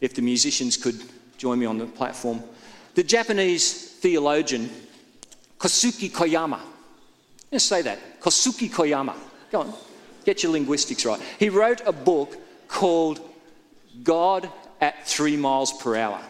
If 0.00 0.14
the 0.14 0.22
musicians 0.22 0.76
could 0.76 1.00
join 1.38 1.58
me 1.58 1.66
on 1.66 1.78
the 1.78 1.86
platform. 1.86 2.42
The 2.94 3.02
Japanese 3.02 3.90
theologian 4.00 4.70
Kosuke 5.58 6.10
Koyama, 6.10 6.60
let's 7.50 7.64
say 7.64 7.82
that, 7.82 8.20
Kosuke 8.20 8.70
Koyama, 8.70 9.14
go 9.50 9.60
on, 9.60 9.74
get 10.24 10.42
your 10.42 10.52
linguistics 10.52 11.04
right. 11.04 11.20
He 11.38 11.48
wrote 11.48 11.82
a 11.86 11.92
book 11.92 12.36
called 12.68 13.20
God 14.02 14.50
at 14.80 15.06
three 15.06 15.36
miles 15.36 15.72
per 15.72 15.96
hour. 15.96 16.20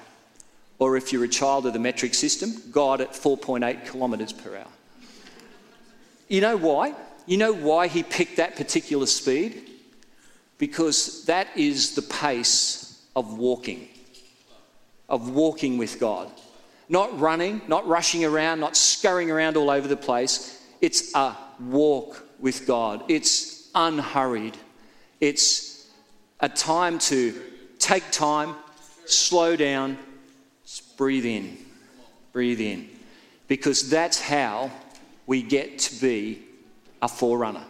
Or 0.79 0.97
if 0.97 1.13
you're 1.13 1.25
a 1.25 1.29
child 1.29 1.67
of 1.67 1.73
the 1.73 1.79
metric 1.79 2.15
system, 2.15 2.53
God 2.71 3.01
at 3.01 3.13
4.8 3.13 3.91
kilometres 3.91 4.33
per 4.33 4.57
hour. 4.57 4.69
You 6.29 6.41
know 6.41 6.57
why? 6.57 6.95
You 7.27 7.39
know 7.39 7.53
why 7.53 7.89
he 7.89 8.03
picked 8.03 8.37
that 8.37 8.57
particular 8.57 9.07
speed? 9.07 9.63
Because 10.59 11.25
that 11.25 11.49
is 11.57 11.95
the 11.95 12.03
pace 12.03 13.03
of 13.15 13.39
walking, 13.39 13.89
of 15.09 15.31
walking 15.31 15.79
with 15.79 15.99
God. 15.99 16.31
Not 16.89 17.19
running, 17.19 17.63
not 17.67 17.87
rushing 17.89 18.25
around, 18.25 18.61
not 18.61 18.77
scurrying 18.77 19.31
around 19.31 19.57
all 19.57 19.71
over 19.71 19.89
the 19.89 19.97
place. 19.97 20.56
It's 20.81 21.15
a 21.15 21.37
walk 21.61 22.25
with 22.39 22.67
God. 22.67 23.05
It's 23.09 23.71
unhurried. 23.75 24.57
It's 25.21 25.89
a 26.41 26.49
time 26.49 26.99
to 26.99 27.35
take 27.79 28.11
time, 28.11 28.55
slow 29.07 29.57
down, 29.57 29.99
breathe 30.97 31.27
in, 31.27 31.59
breathe 32.33 32.61
in. 32.61 32.89
Because 33.49 33.89
that's 33.89 34.21
how 34.21 34.71
we 35.27 35.43
get 35.43 35.79
to 35.79 36.01
be 36.01 36.43
a 37.01 37.09
forerunner. 37.09 37.65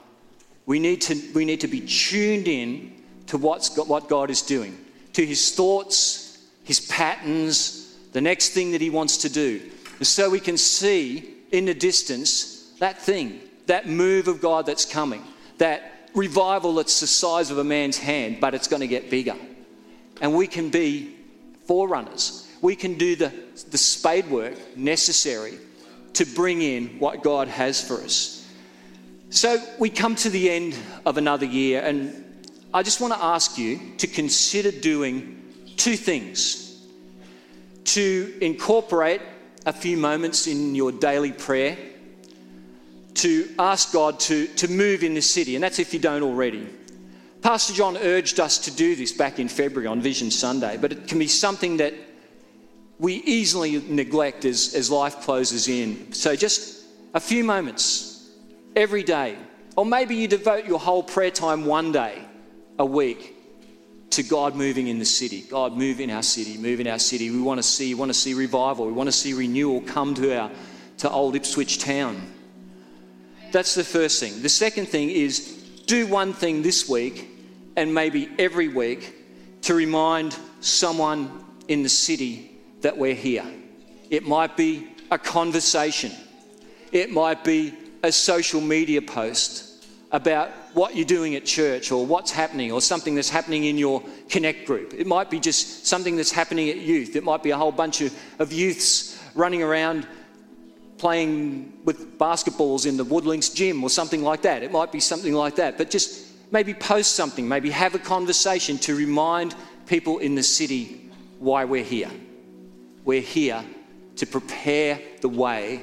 We 0.64 0.78
need 0.78 1.00
to, 1.02 1.20
we 1.34 1.44
need 1.44 1.60
to 1.60 1.68
be 1.68 1.80
tuned 1.80 2.48
in 2.48 3.02
to 3.26 3.38
what's 3.38 3.68
got, 3.68 3.86
what 3.86 4.08
God 4.08 4.30
is 4.30 4.42
doing, 4.42 4.76
to 5.12 5.24
his 5.24 5.54
thoughts, 5.54 6.44
his 6.64 6.80
patterns, 6.80 7.96
the 8.12 8.20
next 8.20 8.50
thing 8.50 8.72
that 8.72 8.80
he 8.80 8.90
wants 8.90 9.18
to 9.18 9.28
do. 9.28 9.60
And 9.98 10.06
so 10.06 10.30
we 10.30 10.40
can 10.40 10.56
see 10.56 11.34
in 11.52 11.66
the 11.66 11.74
distance 11.74 12.55
that 12.78 13.00
thing, 13.00 13.40
that 13.66 13.88
move 13.88 14.28
of 14.28 14.40
God 14.40 14.66
that's 14.66 14.84
coming, 14.84 15.22
that 15.58 16.10
revival 16.14 16.74
that's 16.74 17.00
the 17.00 17.06
size 17.06 17.50
of 17.50 17.58
a 17.58 17.64
man's 17.64 17.98
hand, 17.98 18.38
but 18.40 18.54
it's 18.54 18.68
going 18.68 18.80
to 18.80 18.88
get 18.88 19.10
bigger. 19.10 19.36
And 20.20 20.34
we 20.34 20.46
can 20.46 20.70
be 20.70 21.16
forerunners. 21.66 22.50
We 22.62 22.74
can 22.74 22.94
do 22.94 23.16
the, 23.16 23.32
the 23.70 23.78
spade 23.78 24.28
work 24.30 24.54
necessary 24.76 25.58
to 26.14 26.24
bring 26.24 26.62
in 26.62 26.98
what 26.98 27.22
God 27.22 27.48
has 27.48 27.86
for 27.86 27.94
us. 28.02 28.50
So 29.28 29.62
we 29.78 29.90
come 29.90 30.14
to 30.16 30.30
the 30.30 30.50
end 30.50 30.76
of 31.04 31.18
another 31.18 31.44
year, 31.44 31.82
and 31.82 32.24
I 32.72 32.82
just 32.82 33.00
want 33.00 33.12
to 33.12 33.22
ask 33.22 33.58
you 33.58 33.80
to 33.98 34.06
consider 34.06 34.70
doing 34.70 35.42
two 35.76 35.96
things 35.96 36.66
to 37.84 38.36
incorporate 38.40 39.20
a 39.66 39.72
few 39.72 39.96
moments 39.96 40.46
in 40.46 40.74
your 40.74 40.92
daily 40.92 41.32
prayer, 41.32 41.76
to 43.16 43.48
ask 43.58 43.92
God 43.92 44.20
to, 44.20 44.46
to 44.46 44.68
move 44.68 45.02
in 45.02 45.14
the 45.14 45.22
city, 45.22 45.54
and 45.54 45.64
that's 45.64 45.78
if 45.78 45.92
you 45.92 46.00
don't 46.00 46.22
already. 46.22 46.68
Pastor 47.42 47.72
John 47.72 47.96
urged 47.96 48.40
us 48.40 48.58
to 48.58 48.70
do 48.70 48.96
this 48.96 49.12
back 49.12 49.38
in 49.38 49.48
February 49.48 49.86
on 49.86 50.00
Vision 50.00 50.30
Sunday, 50.30 50.76
but 50.80 50.92
it 50.92 51.06
can 51.06 51.18
be 51.18 51.28
something 51.28 51.76
that 51.78 51.94
we 52.98 53.14
easily 53.14 53.82
neglect 53.88 54.44
as, 54.44 54.74
as 54.74 54.90
life 54.90 55.20
closes 55.20 55.68
in. 55.68 56.12
So 56.12 56.34
just 56.34 56.84
a 57.14 57.20
few 57.20 57.44
moments 57.44 58.30
every 58.74 59.02
day. 59.02 59.36
Or 59.76 59.84
maybe 59.84 60.16
you 60.16 60.26
devote 60.26 60.64
your 60.64 60.78
whole 60.78 61.02
prayer 61.02 61.30
time 61.30 61.66
one 61.66 61.92
day 61.92 62.22
a 62.78 62.86
week 62.86 63.34
to 64.10 64.22
God 64.22 64.54
moving 64.54 64.88
in 64.88 64.98
the 64.98 65.04
city. 65.04 65.42
God, 65.42 65.76
move 65.76 66.00
in 66.00 66.10
our 66.10 66.22
city, 66.22 66.56
move 66.56 66.80
in 66.80 66.86
our 66.86 66.98
city. 66.98 67.30
We 67.30 67.40
want 67.40 67.58
to 67.58 67.62
see, 67.62 67.94
want 67.94 68.08
to 68.08 68.14
see 68.14 68.32
revival. 68.32 68.86
We 68.86 68.92
want 68.92 69.08
to 69.08 69.12
see 69.12 69.34
renewal 69.34 69.82
come 69.82 70.14
to 70.14 70.38
our 70.38 70.50
to 70.98 71.10
old 71.10 71.36
Ipswich 71.36 71.78
town. 71.78 72.32
That's 73.52 73.74
the 73.74 73.84
first 73.84 74.20
thing. 74.20 74.42
The 74.42 74.48
second 74.48 74.86
thing 74.86 75.10
is 75.10 75.52
do 75.86 76.06
one 76.06 76.32
thing 76.32 76.62
this 76.62 76.88
week 76.88 77.28
and 77.76 77.94
maybe 77.94 78.28
every 78.38 78.68
week 78.68 79.14
to 79.62 79.74
remind 79.74 80.36
someone 80.60 81.44
in 81.68 81.82
the 81.82 81.88
city 81.88 82.58
that 82.80 82.96
we're 82.96 83.14
here. 83.14 83.46
It 84.10 84.26
might 84.26 84.56
be 84.56 84.88
a 85.10 85.18
conversation. 85.18 86.12
It 86.92 87.10
might 87.10 87.44
be 87.44 87.74
a 88.02 88.12
social 88.12 88.60
media 88.60 89.02
post 89.02 89.86
about 90.12 90.50
what 90.74 90.94
you're 90.94 91.04
doing 91.04 91.34
at 91.34 91.44
church 91.44 91.90
or 91.90 92.06
what's 92.06 92.30
happening 92.30 92.70
or 92.70 92.80
something 92.80 93.14
that's 93.14 93.30
happening 93.30 93.64
in 93.64 93.76
your 93.76 94.02
connect 94.28 94.66
group. 94.66 94.94
It 94.94 95.06
might 95.06 95.30
be 95.30 95.40
just 95.40 95.86
something 95.86 96.16
that's 96.16 96.30
happening 96.30 96.70
at 96.70 96.76
youth. 96.78 97.16
It 97.16 97.24
might 97.24 97.42
be 97.42 97.50
a 97.50 97.56
whole 97.56 97.72
bunch 97.72 98.00
of, 98.00 98.16
of 98.38 98.52
youths 98.52 99.20
running 99.34 99.62
around 99.62 100.06
playing 100.98 101.80
with 101.84 102.18
basketballs 102.18 102.86
in 102.86 102.96
the 102.96 103.04
Woodlinks 103.04 103.54
gym 103.54 103.82
or 103.84 103.90
something 103.90 104.22
like 104.22 104.42
that. 104.42 104.62
It 104.62 104.72
might 104.72 104.92
be 104.92 105.00
something 105.00 105.34
like 105.34 105.56
that. 105.56 105.76
But 105.76 105.90
just 105.90 106.26
maybe 106.50 106.74
post 106.74 107.14
something, 107.14 107.46
maybe 107.46 107.70
have 107.70 107.94
a 107.94 107.98
conversation 107.98 108.78
to 108.78 108.94
remind 108.94 109.54
people 109.86 110.18
in 110.18 110.34
the 110.34 110.42
city 110.42 111.10
why 111.38 111.64
we're 111.64 111.84
here. 111.84 112.10
We're 113.04 113.20
here 113.20 113.62
to 114.16 114.26
prepare 114.26 115.00
the 115.20 115.28
way 115.28 115.82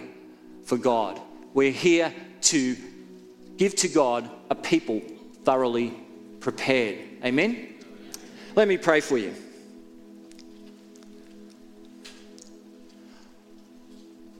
for 0.66 0.78
God. 0.78 1.22
We're 1.54 1.72
here 1.72 2.14
to 2.42 2.76
give 3.58 3.76
to 3.78 3.88
God 3.88 4.30
a 4.50 4.56
people 4.56 5.02
thoroughly 5.44 5.94
prepared. 6.40 6.98
Amen? 7.24 7.76
Let 8.56 8.68
me 8.68 8.78
pray 8.78 9.00
for 9.00 9.18
you. 9.18 9.34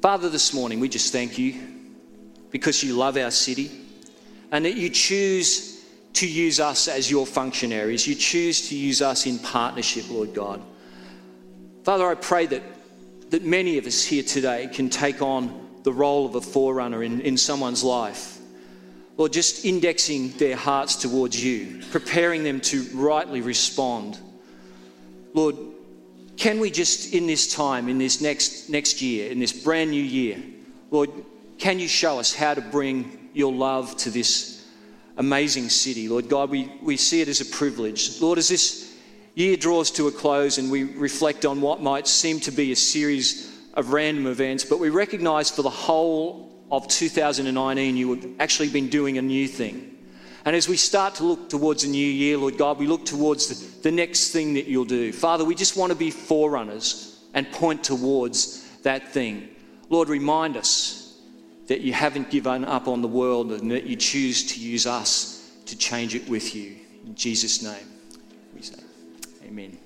Father, 0.04 0.28
this 0.28 0.54
morning 0.54 0.82
we 0.82 0.90
just 0.90 1.14
thank 1.14 1.38
you 1.38 1.62
because 2.52 2.84
you 2.84 2.94
love 2.94 3.16
our 3.16 3.32
city 3.32 3.72
and 4.52 4.66
that 4.66 4.76
you 4.76 4.90
choose 4.90 5.82
to 6.12 6.28
use 6.28 6.60
us 6.60 6.90
as 6.90 7.10
your 7.10 7.26
functionaries. 7.26 8.06
You 8.06 8.14
choose 8.14 8.68
to 8.68 8.76
use 8.76 9.02
us 9.02 9.26
in 9.26 9.40
partnership, 9.40 10.10
Lord 10.10 10.34
God. 10.34 10.62
Father, 11.86 12.06
I 12.06 12.16
pray 12.16 12.48
that, 12.48 12.64
that 13.30 13.46
many 13.46 13.78
of 13.78 13.88
us 13.88 14.04
here 14.04 14.24
today 14.24 14.70
can 14.74 14.90
take 14.90 15.22
on 15.22 15.70
the 15.84 15.94
role 15.94 16.26
of 16.26 16.36
a 16.36 16.42
forerunner 16.42 17.02
in, 17.02 17.22
in 17.22 17.38
someone's 17.38 17.82
life. 17.82 18.40
Lord, 19.16 19.32
just 19.32 19.64
indexing 19.64 20.32
their 20.32 20.58
hearts 20.58 20.98
towards 20.98 21.42
you, 21.42 21.82
preparing 21.92 22.44
them 22.44 22.60
to 22.60 22.84
rightly 22.92 23.40
respond. 23.40 24.20
Lord, 25.34 25.56
can 26.38 26.60
we 26.60 26.72
just 26.72 27.14
in 27.14 27.28
this 27.28 27.54
time, 27.54 27.90
in 27.90 27.98
this 27.98 28.22
next, 28.22 28.70
next 28.70 29.02
year, 29.02 29.32
in 29.32 29.40
this 29.40 29.54
brand 29.54 29.92
new 29.92 30.02
year, 30.02 30.42
Lord, 30.92 31.10
can 31.58 31.80
you 31.80 31.88
show 31.88 32.20
us 32.20 32.34
how 32.34 32.54
to 32.54 32.62
bring 32.62 33.30
your 33.34 33.52
love 33.52 33.96
to 33.98 34.10
this 34.10 34.54
amazing 35.18 35.70
city. 35.70 36.10
Lord 36.10 36.30
God, 36.30 36.50
we, 36.50 36.72
we 36.82 36.98
see 36.98 37.22
it 37.22 37.28
as 37.28 37.42
a 37.42 37.46
privilege. 37.46 38.22
Lord, 38.22 38.38
as 38.38 38.50
this 38.50 38.96
year 39.36 39.58
draws 39.58 39.92
to 39.92 40.08
a 40.08 40.12
close 40.12 40.58
and 40.58 40.72
we 40.72 40.84
reflect 40.84 41.46
on 41.46 41.62
what 41.62 41.82
might 41.82 42.08
seem 42.08 42.40
to 42.42 42.52
be 42.52 42.72
a 42.72 42.76
series 42.76 43.52
of 43.74 43.94
random 43.94 44.28
events, 44.28 44.64
but 44.66 44.80
we 44.80 44.90
recognize 44.90 45.50
for 45.50 45.62
the 45.62 45.70
whole 45.70 46.52
of 46.72 46.88
2019 46.88 47.98
you 47.98 48.16
have 48.16 48.26
actually 48.40 48.70
been 48.70 48.90
doing 48.90 49.18
a 49.18 49.22
new 49.22 49.48
thing. 49.48 49.93
And 50.46 50.56
as 50.56 50.68
we 50.68 50.76
start 50.76 51.16
to 51.16 51.24
look 51.24 51.50
towards 51.50 51.86
a 51.86 51.88
new 51.88 52.06
year, 52.06 52.38
Lord 52.38 52.58
God, 52.58 52.78
we 52.78 52.86
look 52.86 53.06
towards 53.06 53.48
the, 53.48 53.82
the 53.84 53.92
next 53.92 54.32
thing 54.32 54.56
that 54.56 54.68
you'll 54.68 54.84
do. 54.84 55.14
Father, 55.14 55.46
we 55.46 55.56
just 55.56 55.78
want 55.78 55.92
to 55.92 55.96
be 55.96 56.12
forerunners 56.12 57.24
and 57.34 57.50
point 57.52 57.84
towards 57.84 58.68
that 58.82 59.14
thing. 59.14 59.48
Lord, 59.90 60.10
remind 60.10 60.58
us 60.58 61.18
that 61.68 61.80
you 61.80 61.94
haven't 61.94 62.30
given 62.30 62.66
up 62.66 62.90
on 62.90 63.02
the 63.02 63.08
world 63.08 63.54
and 63.54 63.72
that 63.72 63.86
you 63.86 63.96
choose 63.96 64.44
to 64.54 64.60
use 64.60 64.86
us 64.86 65.50
to 65.66 65.78
change 65.78 66.14
it 66.14 66.28
with 66.28 66.54
you. 66.54 66.76
In 67.06 67.16
Jesus' 67.16 67.64
name, 67.64 67.88
we 68.54 68.62
say, 68.62 68.76
Amen. 69.46 69.78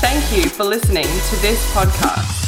Thank 0.00 0.36
you 0.36 0.48
for 0.50 0.64
listening 0.64 1.04
to 1.04 1.36
this 1.36 1.72
podcast. 1.72 2.39